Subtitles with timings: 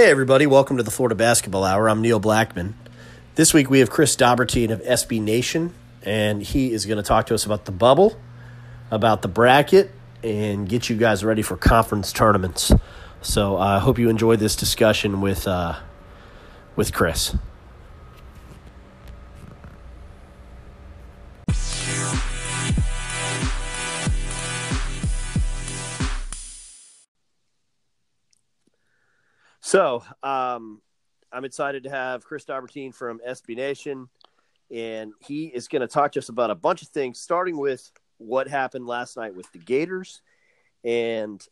[0.00, 1.86] Hey, everybody, welcome to the Florida Basketball Hour.
[1.86, 2.74] I'm Neil Blackman.
[3.34, 7.26] This week we have Chris Dobbertean of SB Nation, and he is going to talk
[7.26, 8.18] to us about the bubble,
[8.90, 9.90] about the bracket,
[10.24, 12.72] and get you guys ready for conference tournaments.
[13.20, 15.78] So I uh, hope you enjoy this discussion with, uh,
[16.76, 17.36] with Chris.
[29.70, 30.82] So, um,
[31.30, 34.08] I'm excited to have Chris Dobbertean from SB Nation,
[34.68, 37.88] and he is going to talk to us about a bunch of things, starting with
[38.18, 40.22] what happened last night with the Gators
[40.82, 41.46] and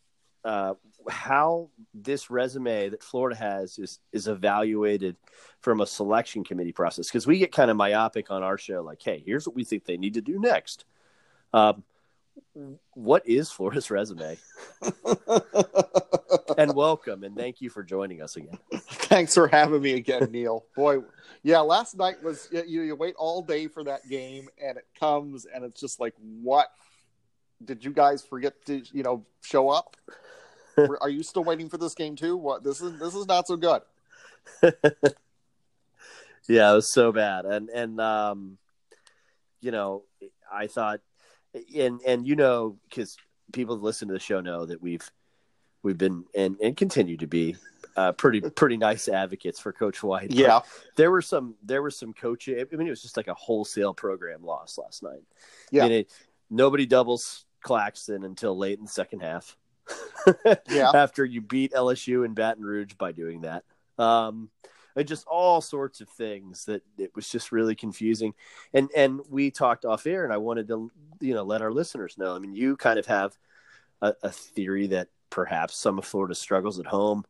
[0.45, 0.75] uh,
[1.09, 5.15] how this resume that Florida has is is evaluated
[5.61, 7.07] from a selection committee process.
[7.07, 9.85] Because we get kind of myopic on our show, like, hey, here's what we think
[9.85, 10.87] they need to do next.
[11.53, 11.85] Um,
[12.95, 14.37] what is Florida's resume?
[16.59, 18.59] and welcome, and thank you for joining us again.
[18.73, 20.65] Thanks for having me again, Neil.
[20.77, 20.99] Boy,
[21.43, 25.47] yeah, last night was you, you wait all day for that game, and it comes,
[25.47, 26.69] and it's just like, what?
[27.65, 29.97] Did you guys forget to you know show up?
[31.01, 32.37] Are you still waiting for this game too?
[32.37, 33.83] What this is this is not so good.
[36.49, 38.59] yeah, it was so bad, and and um,
[39.61, 40.05] you know,
[40.53, 41.01] I thought
[41.77, 43.17] and and you know because
[43.53, 45.09] people that listen to the show know that we've
[45.83, 47.57] we've been and and continue to be
[47.97, 50.31] uh, pretty pretty nice advocates for Coach White.
[50.31, 50.61] Yeah,
[50.97, 52.61] there were some there were some coaching.
[52.61, 55.23] I mean, it was just like a wholesale program loss last night.
[55.71, 56.13] Yeah, I mean, it,
[56.51, 59.57] nobody doubles Claxton until late in the second half.
[60.71, 63.65] yeah, after you beat LSU and Baton Rouge by doing that.
[63.99, 64.51] Um,
[65.05, 68.35] just all sorts of things that it was just really confusing.
[68.73, 72.17] And and we talked off air, and I wanted to you know let our listeners
[72.19, 72.35] know.
[72.35, 73.37] I mean, you kind of have
[74.03, 77.25] a, a theory that perhaps some of Florida's struggles at home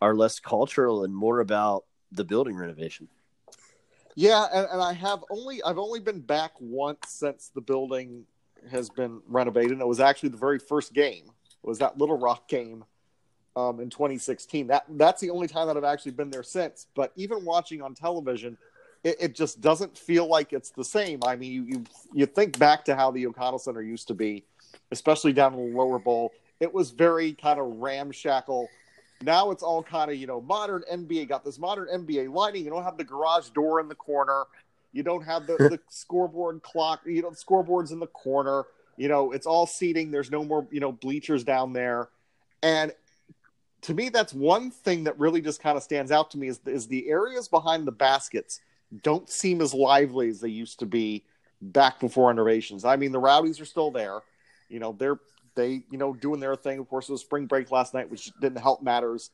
[0.00, 3.08] are less cultural and more about the building renovation.
[4.14, 8.24] Yeah, and, and I have only I've only been back once since the building
[8.70, 9.72] has been renovated.
[9.72, 11.24] And it was actually the very first game.
[11.26, 12.84] It was that Little Rock game
[13.56, 14.68] um, in 2016.
[14.68, 16.86] That that's the only time that I've actually been there since.
[16.94, 18.56] But even watching on television,
[19.04, 21.20] it, it just doesn't feel like it's the same.
[21.24, 24.44] I mean, you, you you think back to how the O'Connell Center used to be,
[24.90, 26.32] especially down in the lower bowl.
[26.60, 28.68] It was very kind of ramshackle.
[29.22, 31.28] Now it's all kind of you know modern NBA.
[31.28, 32.64] Got this modern NBA lighting.
[32.64, 34.44] You don't have the garage door in the corner.
[34.92, 37.00] You don't have the, the scoreboard clock.
[37.06, 38.64] You know, scoreboards in the corner.
[38.96, 40.10] You know, it's all seating.
[40.10, 42.08] There's no more you know bleachers down there,
[42.62, 42.92] and
[43.82, 46.60] to me, that's one thing that really just kind of stands out to me is,
[46.66, 48.60] is the areas behind the baskets
[49.02, 51.24] don't seem as lively as they used to be
[51.62, 52.84] back before renovations.
[52.84, 54.20] I mean, the rowdies are still there.
[54.68, 55.18] You know, they're
[55.54, 56.78] they you know doing their thing.
[56.78, 59.30] Of course, it was spring break last night, which didn't help matters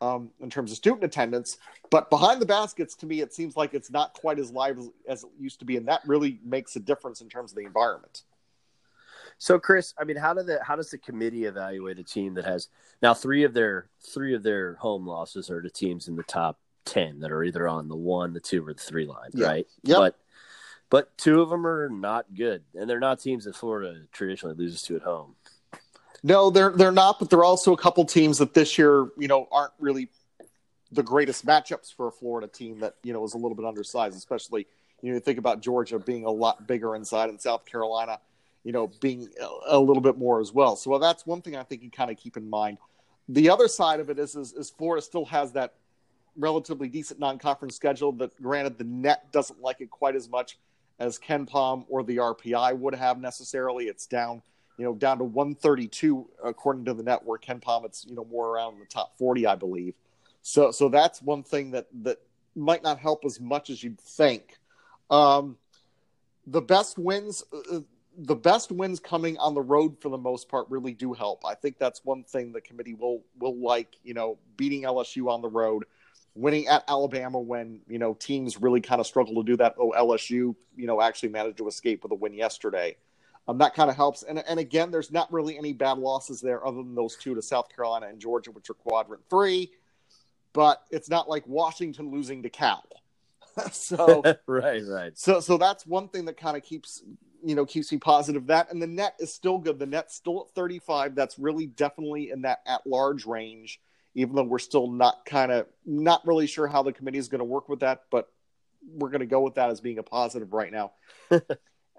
[0.00, 1.58] um, in terms of student attendance.
[1.90, 5.24] But behind the baskets, to me, it seems like it's not quite as lively as
[5.24, 8.22] it used to be, and that really makes a difference in terms of the environment.
[9.40, 12.44] So, Chris, I mean, how do the how does the committee evaluate a team that
[12.44, 12.68] has
[13.00, 16.58] now three of their three of their home losses are to teams in the top
[16.84, 19.46] ten that are either on the one, the two, or the three line, yeah.
[19.46, 19.66] right?
[19.82, 19.96] Yeah.
[19.96, 20.18] But
[20.90, 24.82] but two of them are not good, and they're not teams that Florida traditionally loses
[24.82, 25.34] to at home.
[26.22, 29.48] No, they're they're not, but they're also a couple teams that this year, you know,
[29.50, 30.10] aren't really
[30.92, 34.18] the greatest matchups for a Florida team that you know is a little bit undersized,
[34.18, 34.66] especially
[35.00, 38.18] you know think about Georgia being a lot bigger inside and South Carolina
[38.64, 39.28] you know, being
[39.68, 40.76] a, little bit more as well.
[40.76, 42.78] So well, that's one thing I think you kind of keep in mind.
[43.28, 45.74] The other side of it is, is, is Florida still has that
[46.36, 48.12] relatively decent non-conference schedule.
[48.12, 50.58] That granted, the net doesn't like it quite as much
[50.98, 53.86] as KenPom or the RPI would have necessarily.
[53.86, 54.42] It's down,
[54.76, 57.44] you know, down to 132 according to the network.
[57.44, 59.94] KenPom, it's you know more around the top 40, I believe.
[60.42, 62.18] So so that's one thing that that
[62.54, 64.58] might not help as much as you'd think.
[65.10, 65.56] Um,
[66.46, 67.42] the best wins.
[68.22, 71.44] The best wins coming on the road for the most part really do help.
[71.44, 75.40] I think that's one thing the committee will will like, you know, beating LSU on
[75.40, 75.84] the road,
[76.34, 79.74] winning at Alabama when, you know, teams really kind of struggle to do that.
[79.78, 82.96] Oh, LSU, you know, actually managed to escape with a win yesterday.
[83.48, 84.22] Um, that kind of helps.
[84.22, 87.42] And and again, there's not really any bad losses there other than those two to
[87.42, 89.72] South Carolina and Georgia, which are quadrant three.
[90.52, 92.84] But it's not like Washington losing to Cal.
[93.72, 95.18] so right, right.
[95.18, 97.02] So so that's one thing that kind of keeps
[97.44, 100.46] you know keeps me positive that and the net is still good the net's still
[100.48, 103.80] at 35 that's really definitely in that at large range
[104.14, 107.38] even though we're still not kind of not really sure how the committee is going
[107.38, 108.28] to work with that but
[108.94, 110.92] we're going to go with that as being a positive right now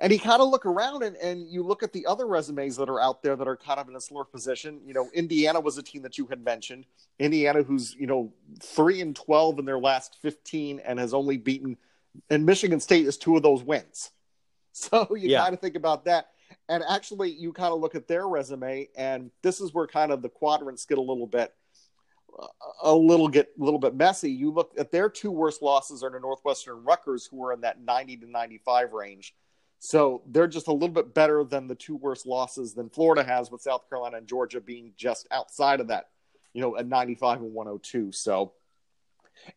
[0.02, 2.90] and you kind of look around and, and you look at the other resumes that
[2.90, 4.82] are out there that are kind of in a similar position.
[4.84, 6.86] You know, Indiana was a team that you had mentioned.
[7.20, 11.78] Indiana, who's you know three and twelve in their last fifteen, and has only beaten,
[12.32, 14.10] and Michigan State is two of those wins.
[14.74, 15.42] So you yeah.
[15.42, 16.30] kind of think about that,
[16.70, 20.22] and actually you kind of look at their resume, and this is where kind of
[20.22, 21.54] the quadrants get a little bit
[22.40, 22.48] uh,
[22.84, 24.32] a little get a little bit messy.
[24.32, 27.82] You look at their two worst losses are to Northwestern Rutgers, who are in that
[27.82, 29.36] 90 to 95 range.
[29.80, 33.50] So they're just a little bit better than the two worst losses than Florida has,
[33.50, 36.10] with South Carolina and Georgia being just outside of that,
[36.54, 38.12] you know, at 95 and 102.
[38.12, 38.54] So,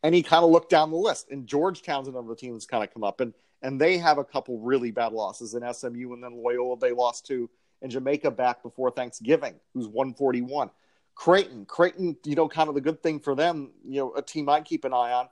[0.03, 2.93] and he kind of looked down the list, and Georgetown's another team that's kind of
[2.93, 3.35] come up, and
[3.65, 7.27] and they have a couple really bad losses in SMU, and then Loyola they lost
[7.27, 7.49] to,
[7.83, 10.71] and Jamaica back before Thanksgiving, who's 141.
[11.15, 14.49] Creighton, Creighton, you know, kind of the good thing for them, you know, a team
[14.49, 15.29] I keep an eye on,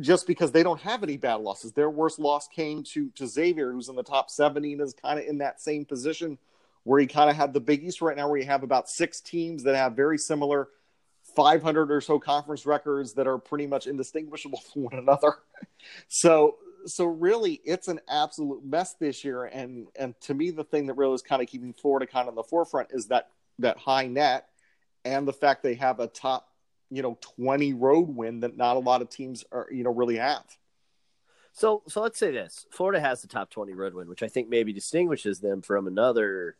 [0.00, 1.72] just because they don't have any bad losses.
[1.72, 5.18] Their worst loss came to to Xavier, who's in the top 70 and is kind
[5.18, 6.38] of in that same position
[6.84, 9.20] where he kind of had the Big East right now, where you have about six
[9.20, 10.68] teams that have very similar
[11.36, 15.34] 500 or so conference records that are pretty much indistinguishable from one another.
[16.08, 16.56] So,
[16.86, 19.44] so really, it's an absolute mess this year.
[19.44, 22.32] And and to me, the thing that really is kind of keeping Florida kind of
[22.32, 23.28] in the forefront is that
[23.58, 24.48] that high net
[25.04, 26.48] and the fact they have a top,
[26.90, 30.16] you know, 20 road win that not a lot of teams are, you know, really
[30.16, 30.44] have.
[31.52, 34.48] So, so let's say this: Florida has the top 20 road win, which I think
[34.48, 36.56] maybe distinguishes them from another.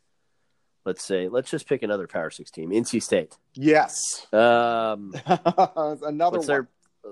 [0.85, 3.37] Let's say, let's just pick another Power Six team, NC State.
[3.55, 4.27] Yes.
[4.33, 6.47] Um, another what's one.
[6.47, 6.69] Their,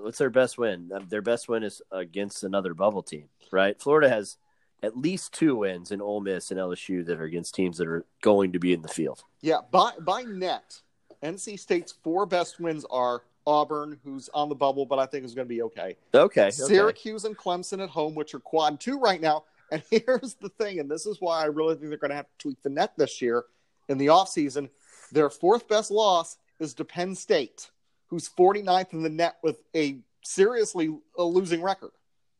[0.09, 0.89] what's their best win?
[0.91, 3.79] Um, their best win is against another bubble team, right?
[3.79, 4.37] Florida has
[4.81, 8.03] at least two wins in Ole Miss and LSU that are against teams that are
[8.23, 9.23] going to be in the field.
[9.41, 10.81] Yeah, by by net,
[11.21, 15.35] NC State's four best wins are Auburn, who's on the bubble, but I think is
[15.35, 15.95] going to be okay.
[16.15, 16.49] Okay.
[16.49, 17.29] Syracuse okay.
[17.29, 19.43] and Clemson at home, which are quad two right now.
[19.71, 22.25] And here's the thing, and this is why I really think they're going to have
[22.25, 23.45] to tweak the net this year
[23.89, 24.71] in the offseason.
[25.11, 27.69] Their fourth best loss is to Penn State,
[28.09, 31.91] who's 49th in the net with a seriously a losing record.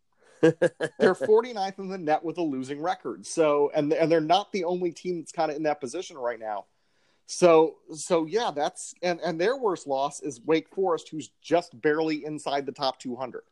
[0.42, 3.26] they're 49th in the net with a losing record.
[3.26, 6.40] So, and and they're not the only team that's kind of in that position right
[6.40, 6.66] now.
[7.26, 12.26] So so yeah, that's and and their worst loss is Wake Forest, who's just barely
[12.26, 13.44] inside the top 200.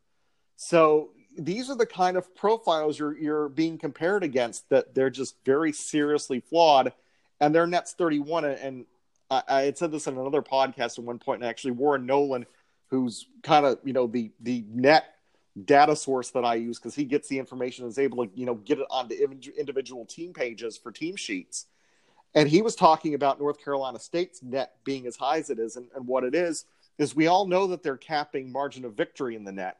[0.55, 5.35] So these are the kind of profiles you're you're being compared against that they're just
[5.45, 6.93] very seriously flawed,
[7.39, 8.45] and their net's 31.
[8.45, 8.85] And
[9.29, 12.45] I, I had said this in another podcast at one point, and actually Warren Nolan,
[12.89, 15.15] who's kind of you know the the net
[15.65, 18.45] data source that I use because he gets the information and is able to you
[18.45, 19.15] know get it onto
[19.57, 21.65] individual team pages for team sheets
[22.37, 25.75] and he was talking about North Carolina State's net being as high as it is.
[25.75, 26.65] And, and what it is,
[26.99, 29.77] is we all know that they're capping margin of victory in the net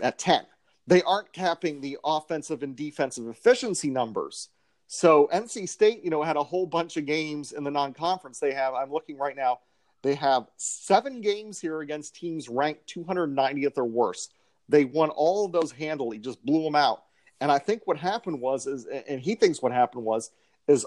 [0.00, 0.44] at 10.
[0.86, 4.50] They aren't capping the offensive and defensive efficiency numbers.
[4.92, 8.40] So NC State, you know, had a whole bunch of games in the non-conference.
[8.40, 9.60] They have, I'm looking right now,
[10.02, 14.30] they have seven games here against teams ranked 290th or worse.
[14.68, 17.04] They won all of those handily, just blew them out.
[17.40, 20.32] And I think what happened was, is, and he thinks what happened was,
[20.66, 20.84] is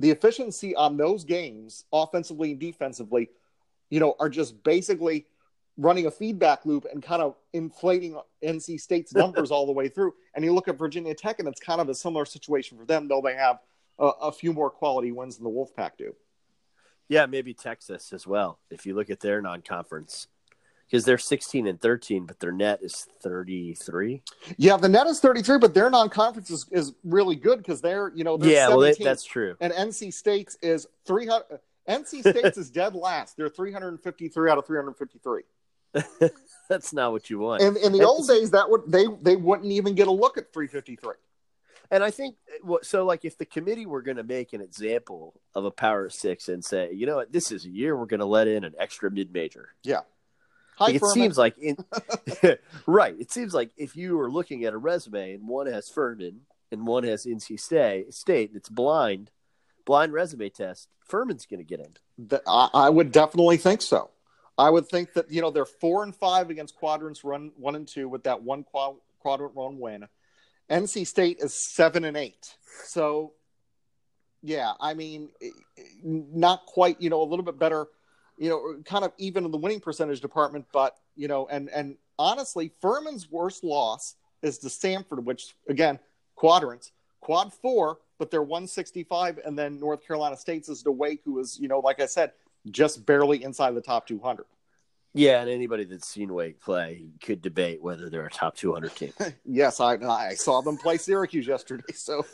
[0.00, 3.30] the efficiency on those games, offensively and defensively,
[3.90, 5.24] you know, are just basically
[5.78, 10.12] running a feedback loop and kind of inflating NC State's numbers all the way through.
[10.34, 13.08] And you look at Virginia Tech, and it's kind of a similar situation for them,
[13.08, 13.60] though they have
[13.98, 16.14] a, a few more quality wins than the Wolfpack do.
[17.08, 18.58] Yeah, maybe Texas as well.
[18.70, 20.26] If you look at their non-conference
[20.86, 24.22] because they're 16 and 13, but their net is 33.
[24.56, 28.24] Yeah, the net is 33, but their non-conference is, is really good because they're you
[28.24, 29.56] know they're yeah, well that's true.
[29.60, 31.60] And NC State's is 300.
[31.88, 33.36] NC State's is dead last.
[33.36, 35.42] They're 353 out of 353.
[36.68, 37.62] that's not what you want.
[37.62, 40.52] In, in the old days, that would they they wouldn't even get a look at
[40.52, 41.14] 353.
[41.90, 43.04] And I think eh, so.
[43.04, 46.64] Like, if the committee were going to make an example of a Power Six and
[46.64, 49.10] say, you know what, this is a year we're going to let in an extra
[49.10, 49.70] mid major.
[49.82, 50.00] Yeah
[50.80, 51.76] like it seems like in,
[52.86, 53.14] right.
[53.18, 56.86] It seems like if you are looking at a resume and one has Furman and
[56.86, 59.30] one has NC State, State, it's blind,
[59.84, 60.88] blind resume test.
[61.06, 62.38] Furman's going to get in.
[62.46, 64.10] I, I would definitely think so.
[64.58, 67.86] I would think that you know they're four and five against quadrants run one and
[67.86, 70.06] two with that one quad, quadrant run win.
[70.70, 72.56] NC State is seven and eight.
[72.84, 73.32] So,
[74.42, 75.30] yeah, I mean,
[76.02, 77.00] not quite.
[77.00, 77.86] You know, a little bit better
[78.38, 80.66] you know, kind of even in the winning percentage department.
[80.72, 85.98] But you know, and and honestly, Furman's worst loss is to Samford, which again,
[86.36, 91.38] quadrants, quad four, but they're 165, and then North Carolina State's is to Wake, who
[91.40, 92.32] is you know, like I said,
[92.70, 94.46] just barely inside the top 200.
[95.14, 99.12] Yeah, and anybody that's seen Wake play could debate whether they're a top 200 team.
[99.44, 102.24] yes, I I saw them play Syracuse yesterday, so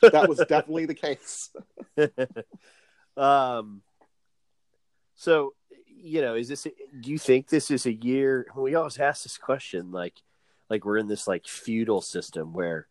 [0.00, 1.50] that was definitely the case.
[3.16, 3.82] um,
[5.14, 5.52] so
[6.02, 6.64] you know, is this?
[6.64, 8.46] Do you think this is a year?
[8.56, 10.14] We always ask this question, like,
[10.68, 12.88] like we're in this like feudal system where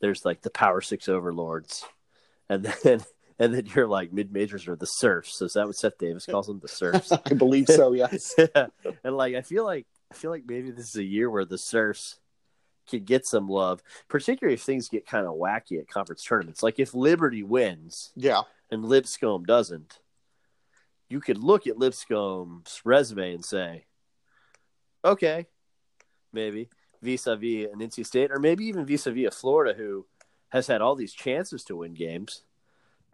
[0.00, 1.84] there's like the Power Six overlords,
[2.48, 3.04] and then
[3.38, 5.38] and then you're like mid majors are the serfs.
[5.38, 7.12] So is that what Seth Davis calls them, the serfs?
[7.26, 7.92] I believe so.
[7.94, 8.34] Yes.
[8.38, 8.66] yeah.
[9.02, 11.58] And like I feel like I feel like maybe this is a year where the
[11.58, 12.18] serfs
[12.88, 16.62] could get some love, particularly if things get kind of wacky at conference tournaments.
[16.62, 19.98] Like if Liberty wins, yeah, and Lipscomb doesn't,
[21.08, 23.86] you could look at Lipscomb's resume and say,
[25.04, 25.46] okay,
[26.32, 26.68] maybe
[27.02, 30.06] vis-a-vis an NC State, or maybe even vis-a-vis a Florida who
[30.48, 32.42] has had all these chances to win games,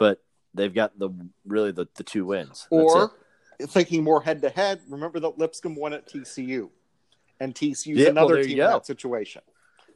[0.01, 0.19] but
[0.55, 1.11] they've got the
[1.47, 2.67] really the, the two wins.
[2.71, 3.13] Or
[3.69, 6.71] thinking more head to head, remember that Lipscomb won at TCU,
[7.39, 9.43] and TCU's Yeah, another you team in that situation.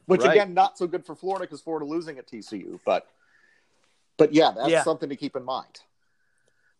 [0.05, 0.33] Which Right.
[0.33, 3.07] again, not so good for Florida because Florida losing at TCU, but
[4.17, 4.83] but yeah, that's Yeah.
[4.83, 5.81] something to keep in mind.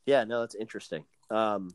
[0.06, 1.04] Yeah, no, that's interesting.
[1.32, 1.74] Um,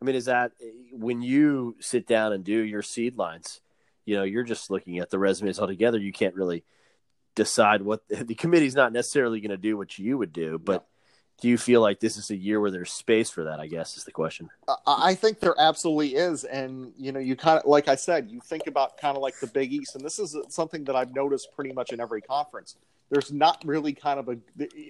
[0.00, 0.52] I mean, is that
[0.92, 3.60] when you sit down and do your seed lines,
[4.04, 5.98] you know, you're just looking at the resumes altogether.
[5.98, 6.64] You can't really
[7.34, 10.86] decide what the committee's not necessarily going to do what you would do, but
[11.40, 13.58] do you feel like this is a year where there's space for that?
[13.58, 14.48] I guess is the question.
[14.68, 18.30] I- I think there absolutely is, and you know, you kind of like I said,
[18.30, 21.14] you think about kind of like the Big East, and this is something that I've
[21.14, 22.76] noticed pretty much in every conference.
[23.10, 24.38] There's not really kind of a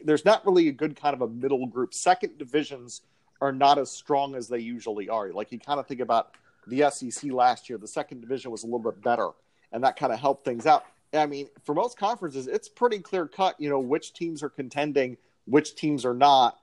[0.05, 1.95] there's not really a good kind of a middle group.
[1.95, 3.01] Second divisions
[3.41, 5.33] are not as strong as they usually are.
[5.33, 6.33] Like you kind of think about
[6.67, 9.31] the SEC last year, the second division was a little bit better,
[9.73, 10.85] and that kind of helped things out.
[11.15, 13.57] I mean, for most conferences, it's pretty clear cut.
[13.59, 15.17] You know which teams are contending,
[15.47, 16.59] which teams are not.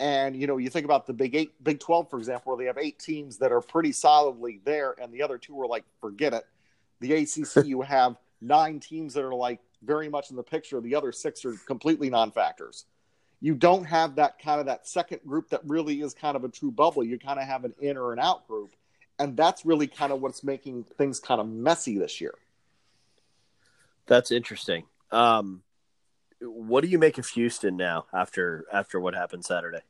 [0.00, 2.66] And you know, you think about the Big Eight, Big Twelve, for example, where they
[2.66, 6.32] have eight teams that are pretty solidly there, and the other two are like, forget
[6.32, 6.44] it.
[7.00, 10.80] The ACC, you have nine teams that are like very much in the picture.
[10.80, 12.84] The other six are completely non-factors.
[13.40, 16.48] You don't have that kind of that second group that really is kind of a
[16.48, 17.04] true bubble.
[17.04, 18.70] You kind of have an in or an out group,
[19.18, 22.34] and that's really kind of what's making things kind of messy this year.
[24.08, 24.84] That's interesting.
[25.12, 25.62] Um,
[26.40, 29.80] what do you make of Houston now after after what happened Saturday?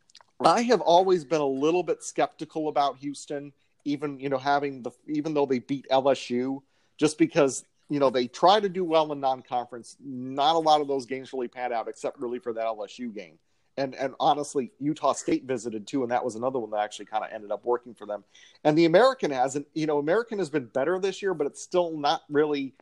[0.44, 3.52] I have always been a little bit skeptical about Houston,
[3.84, 6.62] even you know having the even though they beat LSU,
[6.96, 9.96] just because you know they try to do well in non-conference.
[10.04, 13.38] Not a lot of those games really pan out, except really for that LSU game.
[13.76, 17.25] And and honestly, Utah State visited too, and that was another one that actually kind
[17.25, 18.25] of ended up working for them.
[18.64, 21.96] And the American hasn't, you know, American has been better this year, but it's still
[21.96, 22.75] not really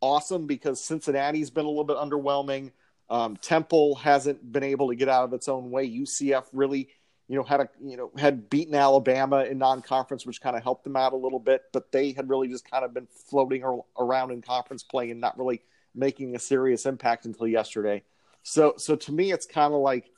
[0.00, 2.72] awesome because Cincinnati's been a little bit underwhelming.
[3.08, 5.88] Um, Temple hasn't been able to get out of its own way.
[5.88, 6.88] UCF really,
[7.28, 10.84] you know, had a you know had beaten Alabama in non-conference, which kind of helped
[10.84, 11.62] them out a little bit.
[11.72, 15.20] But they had really just kind of been floating ar- around in conference play and
[15.20, 15.62] not really
[15.94, 18.02] making a serious impact until yesterday.
[18.42, 20.10] So, so to me, it's kind of like,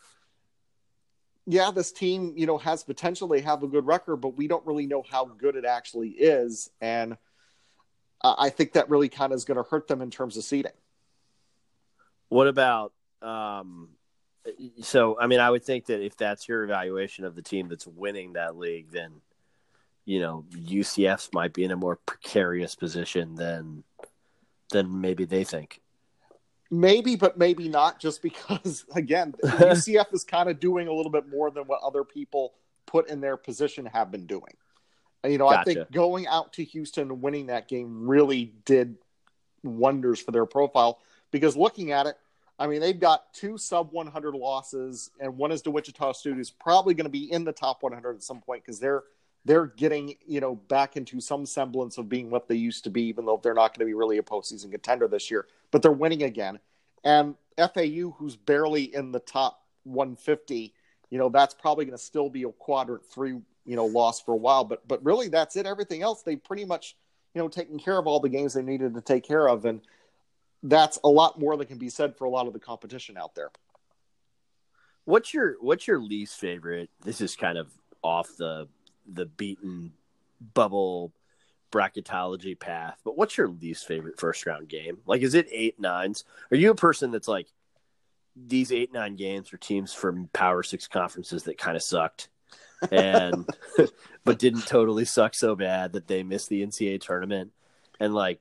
[1.46, 3.26] yeah, this team, you know, has potential.
[3.26, 6.70] They have a good record, but we don't really know how good it actually is,
[6.80, 7.16] and
[8.24, 10.44] uh, I think that really kind of is going to hurt them in terms of
[10.44, 10.72] seeding.
[12.28, 13.90] What about um
[14.80, 17.86] so I mean I would think that if that's your evaluation of the team that's
[17.86, 19.20] winning that league then
[20.04, 23.84] you know UCF might be in a more precarious position than
[24.72, 25.80] than maybe they think.
[26.70, 31.28] Maybe, but maybe not, just because again, UCF is kind of doing a little bit
[31.28, 32.54] more than what other people
[32.86, 34.56] put in their position have been doing.
[35.24, 38.96] You know, I think going out to Houston and winning that game really did
[39.62, 40.98] wonders for their profile
[41.30, 42.16] because looking at it,
[42.58, 46.50] I mean, they've got two sub 100 losses, and one is to Wichita State, who's
[46.50, 49.04] probably going to be in the top 100 at some point because they're
[49.44, 53.02] they're getting you know back into some semblance of being what they used to be,
[53.02, 55.46] even though they're not going to be really a postseason contender this year.
[55.70, 56.58] But they're winning again,
[57.02, 60.72] and FAU, who's barely in the top 150,
[61.10, 64.32] you know that's probably going to still be a quadrant three you know loss for
[64.32, 64.64] a while.
[64.64, 65.66] But but really, that's it.
[65.66, 66.96] Everything else, they pretty much
[67.34, 69.80] you know taken care of all the games they needed to take care of, and
[70.62, 73.34] that's a lot more that can be said for a lot of the competition out
[73.34, 73.50] there.
[75.04, 76.90] What's your what's your least favorite?
[77.04, 77.70] This is kind of
[78.02, 78.68] off the
[79.12, 79.92] the beaten
[80.54, 81.12] bubble
[81.72, 84.98] bracketology path, but what's your least favorite first round game?
[85.06, 86.24] Like is it eight nines?
[86.50, 87.48] Are you a person that's like
[88.36, 92.28] these eight nine games are teams from power six conferences that kind of sucked
[92.90, 93.46] and
[94.24, 97.52] but didn't totally suck so bad that they missed the NCAA tournament
[98.00, 98.40] and like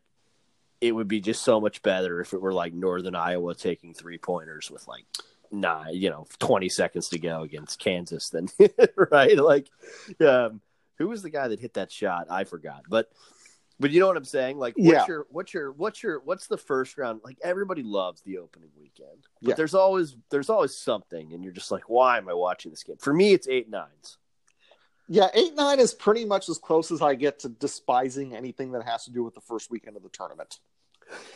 [0.79, 4.17] it would be just so much better if it were like Northern Iowa taking three
[4.17, 5.05] pointers with like
[5.51, 8.48] nine, you know, 20 seconds to go against Kansas then,
[9.12, 9.38] right?
[9.38, 9.67] Like,
[10.19, 10.62] um,
[10.98, 12.27] who was the guy that hit that shot?
[12.31, 13.12] I forgot, but
[13.79, 14.57] but you know what I'm saying?
[14.60, 15.05] Like, what's Yeah.
[15.07, 17.21] your what's your what's your what's the first round?
[17.24, 19.55] Like, everybody loves the opening weekend, but Yeah.
[19.55, 22.98] there's always there's always something, and you're just like, why am I watching this game?
[22.98, 24.17] For me, it's eight nines.
[25.08, 28.84] Yeah, eight nine is pretty much as close as I get to despising anything that
[28.84, 30.60] has to do with the first weekend of the tournament.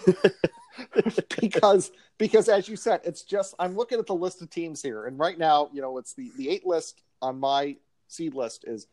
[1.41, 5.05] because because as you said, it's just I'm looking at the list of teams here,
[5.05, 7.75] and right now, you know, it's the the eight list on my
[8.07, 8.87] seed list is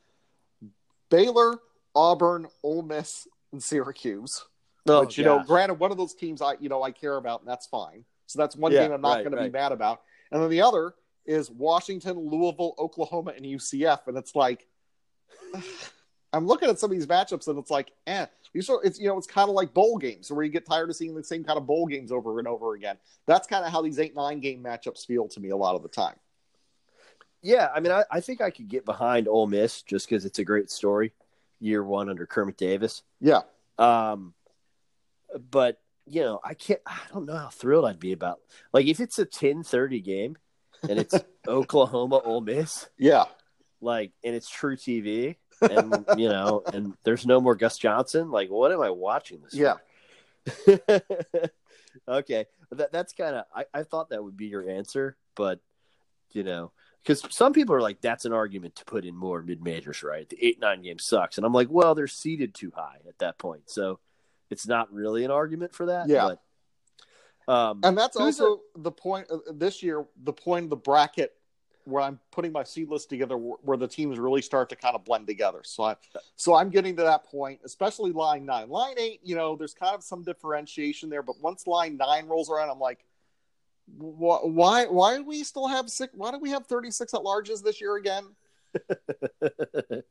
[1.11, 1.59] Baylor,
[1.95, 4.45] Auburn, Ole Miss, and Syracuse.
[4.87, 7.41] Oh, which you know, granted, one of those teams I you know I care about,
[7.41, 8.05] and that's fine.
[8.27, 9.53] So that's one Yeah, game I'm not right, going to right.
[9.53, 10.01] be mad about.
[10.31, 10.95] And then the other
[11.27, 14.67] is Washington, Louisville, Oklahoma, and UCF, and it's like
[16.35, 19.07] I'm looking at some of these matchups, and it's like, eh, these are it's you
[19.09, 21.45] know it's kind of like bowl games where you get tired of seeing the same
[21.45, 22.97] kind of bowl games over and over again.
[23.27, 25.83] That's kind of how these eight nine game matchups feel to me a lot of
[25.83, 26.17] the time.
[27.43, 30.39] Yeah, I mean, I, I think I could get behind Ole Miss just because it's
[30.39, 31.13] a great story.
[31.61, 33.03] Year one under Kermit Davis.
[33.21, 33.41] Yeah,
[33.79, 34.35] Um,
[35.51, 36.81] but you know, I can't.
[36.87, 38.41] I don't know how thrilled I'd be about
[38.73, 40.37] like if it's a ten thirty game
[40.89, 41.15] and it's
[41.47, 43.25] Oklahoma Ole Miss, yeah,
[43.81, 48.31] like, and it's truTV, and you know, and there's no more Gus Johnson.
[48.31, 49.55] Like, what am I watching this?
[49.55, 49.75] yeah.
[52.09, 53.45] okay, that that's kind of.
[53.55, 55.61] I, I thought that would be your answer, but
[56.33, 56.73] you know,
[57.03, 60.29] because some people are like, that's an argument to put in more mid majors, right?
[60.29, 63.39] The eight nine game sucks, and I'm like, well, they're seated too high at that
[63.39, 63.99] point, so
[64.51, 66.09] it's not really an argument for that.
[66.09, 66.29] Yeah.
[66.29, 66.43] But,
[67.49, 71.35] um, And that's also the point uh, this year, the point of the bracket
[71.85, 74.95] where I'm putting my seed list together where, where the teams really start to kind
[74.95, 75.63] of blend together.
[75.65, 75.97] So I
[76.37, 78.69] so I'm getting to that point, especially line nine.
[78.69, 82.51] Line eight, you know, there's kind of some differentiation there, but once line nine rolls
[82.51, 83.05] around, I'm like,
[83.99, 87.63] wh- why why do we still have six why do we have 36 at larges
[87.63, 88.25] this year again?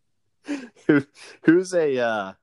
[0.87, 1.05] Who,
[1.43, 2.33] who's a uh,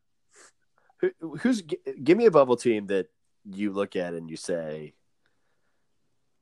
[0.98, 3.08] who, who's give me a bubble team that
[3.44, 4.94] you look at and you say,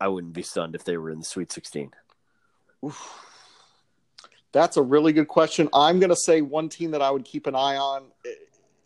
[0.00, 1.90] I wouldn't be stunned if they were in the Sweet Sixteen.
[2.84, 3.22] Oof.
[4.52, 5.68] That's a really good question.
[5.74, 8.30] I'm going to say one team that I would keep an eye on eh,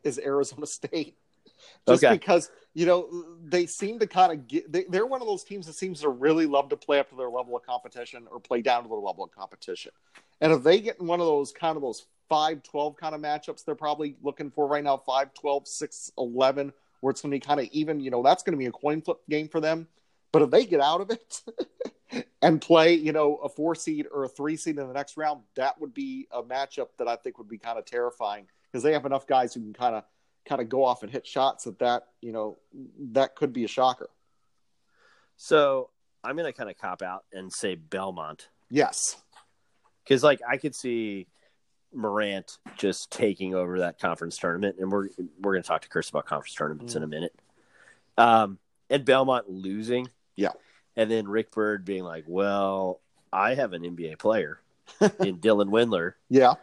[0.03, 1.17] is Arizona State.
[1.87, 2.15] Just Okay.
[2.15, 3.09] because, you know,
[3.45, 6.09] they seem to kind of get, they, they're one of those teams that seems to
[6.09, 8.99] really love to play up to their level of competition or play down to their
[8.99, 9.93] level of competition.
[10.41, 13.21] And if they get in one of those kind of those 5 12 kind of
[13.21, 17.35] matchups, they're probably looking for right now 5 12, 6 11, where it's going to
[17.35, 19.61] be kind of even, you know, that's going to be a coin flip game for
[19.61, 19.89] them.
[20.33, 24.25] But if they get out of it and play, you know, a four seed or
[24.25, 27.39] a three seed in the next round, that would be a matchup that I think
[27.39, 30.05] would be kind of terrifying because they have enough guys who can kind of
[30.47, 32.59] kind of go off and hit shots that that you know
[33.13, 34.09] that could be a shocker.
[35.37, 35.91] So
[36.23, 39.17] I'm gonna kind of cop out and say Belmont Yes.
[40.05, 41.27] because like I could see
[41.95, 45.09] Morant just taking over that conference tournament, and we're
[45.41, 47.35] we're gonna talk to Chris about conference tournaments in a minute.
[48.19, 50.53] Um, and Belmont losing, Yeah.
[50.97, 53.01] and then Rick Byrd being like, "Well,
[53.33, 54.61] I have an NBA player
[55.01, 56.55] in Dylan Windler, Yeah.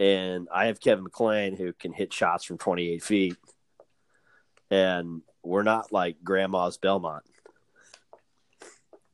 [0.00, 3.36] and I have Kevin McClain who can hit shots from 28 feet,
[4.70, 7.24] and we're not like Grandma's Belmont,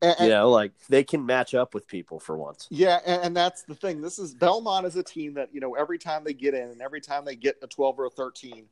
[0.03, 3.37] And, you know, like they can match up with people for once." Yeah, and, and
[3.37, 4.01] that's the thing.
[4.01, 6.81] This is Belmont is a team that you know every time they get in and
[6.81, 8.65] every time they get a twelve or a thirteen,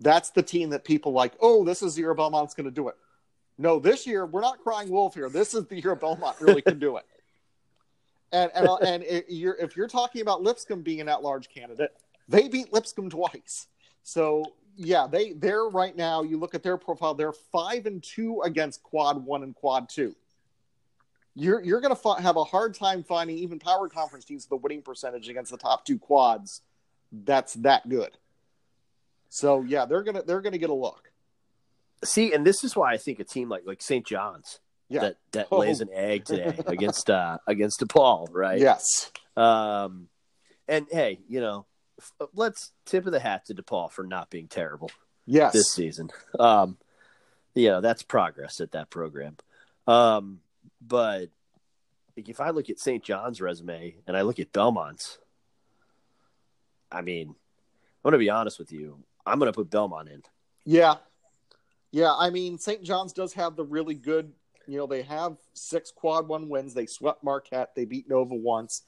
[0.00, 1.34] that's the team that people like.
[1.40, 2.96] Oh, this is the year Belmont's going to do it.
[3.58, 5.28] No, this year we're not crying wolf here.
[5.28, 7.04] This is the year Belmont really can do it.
[8.32, 11.92] And and uh, and it, you're, if you're talking about Lipscomb being an at-large candidate,
[12.28, 13.68] they beat Lipscomb twice.
[14.02, 14.44] So
[14.76, 16.24] yeah, they they're right now.
[16.24, 20.16] You look at their profile; they're five and two against Quad One and Quad Two
[21.38, 24.60] you're you're going to have a hard time finding even power conference teams with a
[24.62, 26.62] winning percentage against the top two quads.
[27.12, 28.16] That's that good.
[29.28, 31.10] So yeah, they're gonna they're gonna get a look.
[32.04, 34.06] See, and this is why I think a team like like St.
[34.06, 35.00] John's Yeah.
[35.02, 35.58] that that Oh.
[35.58, 38.58] lays an egg today against uh against DePaul, right?
[38.58, 39.10] Yes.
[39.36, 40.08] Um,
[40.68, 41.66] and hey, you know,
[42.00, 44.90] f- let's tip of the hat to DePaul for not being terrible
[45.26, 45.52] Yes.
[45.52, 46.08] this season.
[46.38, 46.78] Um,
[47.54, 49.36] you know, that's progress at that program.
[49.86, 50.40] Um,
[50.80, 51.30] but
[52.16, 53.02] like, if I look at St.
[53.02, 55.18] John's resume and I look at Belmont's,
[56.90, 57.34] I mean, I'm
[58.10, 58.98] going to be honest with you.
[59.26, 60.22] I'm going to put Belmont in.
[60.64, 60.96] Yeah.
[61.92, 62.82] Yeah, I mean St.
[62.82, 64.32] John's does have the really good,
[64.66, 66.74] you know, they have six quad one wins.
[66.74, 68.82] They swept Marquette, they beat Nova once.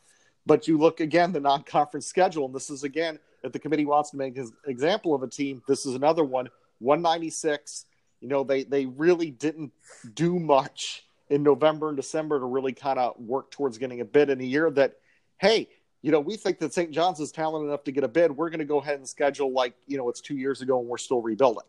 [0.46, 4.11] But you look again the non-conference schedule, and this is again if the committee wants
[4.11, 6.48] to make an example of a team, this is another one.
[6.81, 7.85] 196.
[8.20, 9.72] You know, they they really didn't
[10.14, 14.31] do much in November and December to really kind of work towards getting a bid
[14.31, 14.95] in a year that,
[15.38, 15.69] hey,
[16.03, 16.91] you know, we think that St.
[16.91, 18.31] John's is talented enough to get a bid.
[18.31, 20.88] We're going to go ahead and schedule like, you know, it's two years ago and
[20.88, 21.64] we're still rebuilding.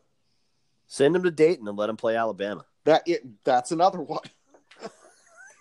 [0.88, 2.65] Send them to Dayton and let them play Alabama.
[2.86, 4.24] That it, that's another one.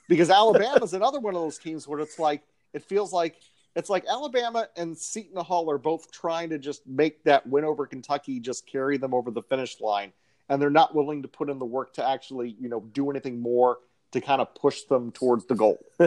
[0.08, 3.36] because Alabama's another one of those teams where it's like it feels like
[3.74, 7.86] it's like Alabama and Seton Hall are both trying to just make that win over
[7.86, 10.12] Kentucky just carry them over the finish line,
[10.48, 13.40] and they're not willing to put in the work to actually, you know, do anything
[13.40, 13.78] more
[14.12, 15.78] to kind of push them towards the goal.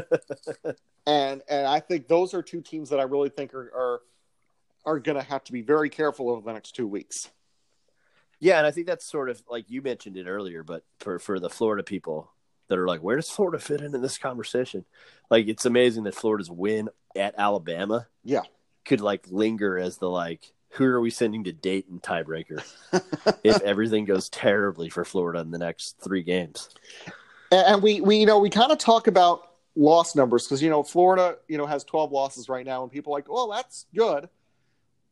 [1.05, 4.01] and and I think those are two teams that I really think are are,
[4.85, 7.29] are going to have to be very careful over the next two weeks.
[8.39, 11.39] Yeah, and I think that's sort of like you mentioned it earlier, but for for
[11.39, 12.31] the Florida people
[12.67, 14.85] that are like, where does Florida fit into this conversation?
[15.29, 18.41] Like, it's amazing that Florida's win at Alabama, yeah,
[18.85, 22.63] could like linger as the like, who are we sending to Dayton tiebreaker
[23.43, 26.69] if everything goes terribly for Florida in the next three games?
[27.51, 30.83] And we we you know we kind of talk about loss numbers because you know
[30.83, 34.29] Florida you know has 12 losses right now, and people are like, well, that's good,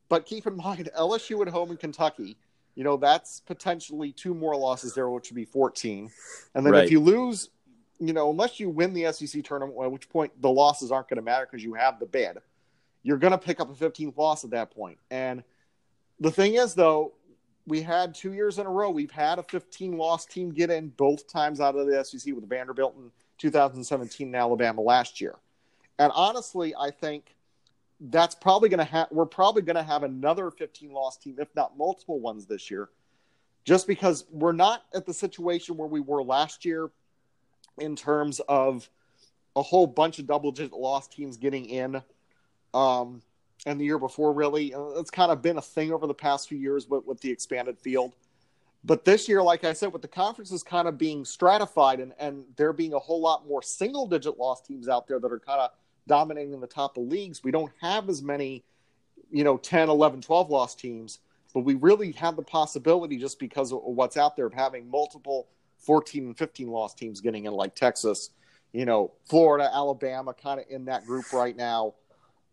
[0.08, 2.38] but keep in mind LSU at home in Kentucky
[2.80, 6.10] you know, that's potentially two more losses there, which would be 14.
[6.56, 6.86] And then right.
[6.86, 7.50] if you lose,
[8.00, 11.18] you know, unless you win the SEC tournament, at which point the losses aren't going
[11.18, 12.38] to matter because you have the bid,
[13.04, 14.98] you're going to pick up a 15th loss at that point.
[15.12, 15.44] And
[16.22, 17.12] the thing is, though,
[17.70, 20.90] we had two years in a row, we've had a 15 loss team get in
[20.90, 25.36] both times out of the SEC with Vanderbilt in 2017 and Alabama last year.
[26.00, 27.36] And honestly, I think
[28.00, 31.54] that's probably going to have we're probably going to have another 15 loss team if
[31.56, 32.90] not multiple ones this year
[33.66, 36.90] just because we're not at the situation where we were last year
[37.78, 38.90] in terms of
[39.58, 42.02] a whole bunch of double digit loss teams getting in
[42.74, 43.22] um
[43.66, 46.50] and the year before really uh, it's kind of been a thing over the past
[46.50, 48.14] few years with, with the expanded field
[48.84, 52.44] but this year like i said with the conferences kind of being stratified and, and
[52.56, 55.60] there being a whole lot more single digit loss teams out there that are kind
[55.60, 55.72] of
[56.10, 57.42] dominating the top of leagues.
[57.42, 58.66] We don't have as many,
[59.32, 61.20] you know, 10, 11, 12 loss teams,
[61.54, 65.48] but we really have the possibility just because of what's out there of having multiple
[65.78, 68.32] 14 and 15 loss teams getting in, like Texas,
[68.74, 71.94] you know, Florida, Alabama, kind of in that group right now.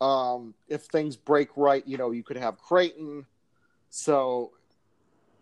[0.01, 3.27] Um, if things break right, you know, you could have Creighton.
[3.89, 4.53] So,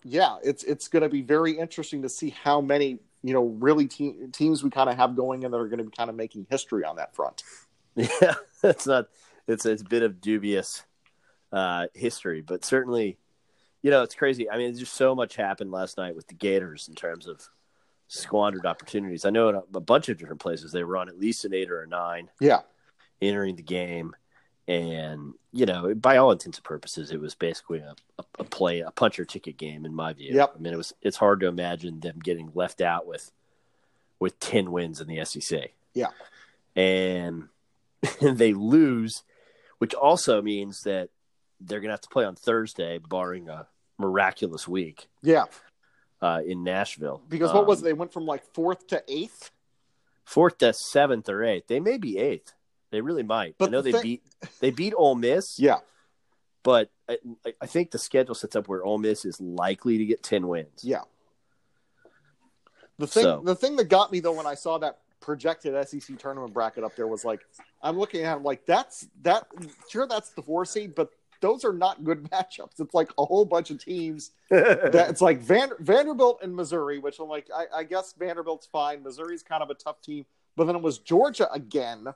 [0.04, 3.88] yeah, it's it's going to be very interesting to see how many you know really
[3.88, 6.16] te- teams we kind of have going in that are going to be kind of
[6.16, 7.42] making history on that front.
[7.96, 9.06] Yeah, it's not.
[9.46, 10.82] It's it's a bit of dubious
[11.52, 13.18] uh, history, but certainly,
[13.82, 14.50] you know, it's crazy.
[14.50, 17.48] I mean, just so much happened last night with the Gators in terms of
[18.08, 19.24] squandered opportunities.
[19.24, 21.54] I know in a, a bunch of different places they were on at least an
[21.54, 22.30] eight or a nine.
[22.40, 22.62] Yeah,
[23.22, 24.14] entering the game,
[24.66, 28.80] and you know, by all intents and purposes, it was basically a, a, a play,
[28.80, 30.34] a puncher ticket game in my view.
[30.34, 30.54] Yep.
[30.56, 30.94] I mean, it was.
[31.02, 33.30] It's hard to imagine them getting left out with
[34.18, 35.72] with ten wins in the SEC.
[35.92, 36.08] Yeah,
[36.74, 37.48] and
[38.20, 39.22] they lose,
[39.78, 41.10] which also means that
[41.60, 43.66] they're going to have to play on Thursday, barring a
[43.98, 45.08] miraculous week.
[45.22, 45.44] Yeah.
[46.22, 47.20] Uh, in Nashville.
[47.28, 47.84] Because what um, was it?
[47.84, 49.50] They went from like fourth to eighth?
[50.24, 51.66] Fourth to seventh or eighth.
[51.66, 52.53] They may be eighth.
[52.94, 53.56] They really might.
[53.58, 54.02] But I know the they thing...
[54.02, 54.22] beat
[54.60, 55.58] they beat Ole Miss.
[55.58, 55.78] Yeah.
[56.62, 57.18] But I,
[57.60, 60.84] I think the schedule sets up where Ole Miss is likely to get ten wins.
[60.84, 61.00] Yeah.
[62.98, 63.42] The thing, so.
[63.44, 66.94] the thing that got me though when I saw that projected SEC tournament bracket up
[66.94, 67.40] there was like,
[67.82, 69.48] I'm looking at it like that's that.
[69.88, 72.78] Sure, that's the four seed, but those are not good matchups.
[72.78, 74.30] It's like a whole bunch of teams.
[74.50, 79.02] that it's like Van, Vanderbilt and Missouri, which I'm like, I, I guess Vanderbilt's fine.
[79.02, 82.06] Missouri's kind of a tough team, but then it was Georgia again.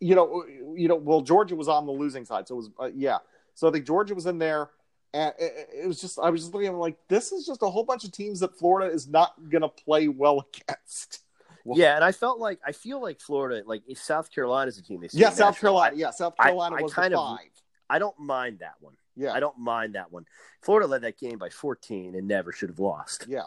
[0.00, 0.96] You know, you know.
[0.96, 3.18] Well, Georgia was on the losing side, so it was uh, yeah.
[3.54, 4.70] So I think Georgia was in there,
[5.14, 7.68] and it, it was just I was just looking at like this is just a
[7.68, 11.22] whole bunch of teams that Florida is not going to play well against.
[11.64, 14.82] Well, yeah, and I felt like I feel like Florida, like if South Carolina's a
[14.82, 15.00] team.
[15.00, 15.96] They yeah, South Carolina.
[15.96, 17.50] Yeah, South Carolina I, was I kind of, five.
[17.90, 18.94] I don't mind that one.
[19.16, 20.24] Yeah, I don't mind that one.
[20.62, 23.26] Florida led that game by 14 and never should have lost.
[23.28, 23.44] Yeah,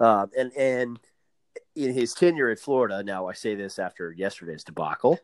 [0.00, 0.98] um, and and
[1.74, 5.18] in his tenure at Florida, now I say this after yesterday's debacle,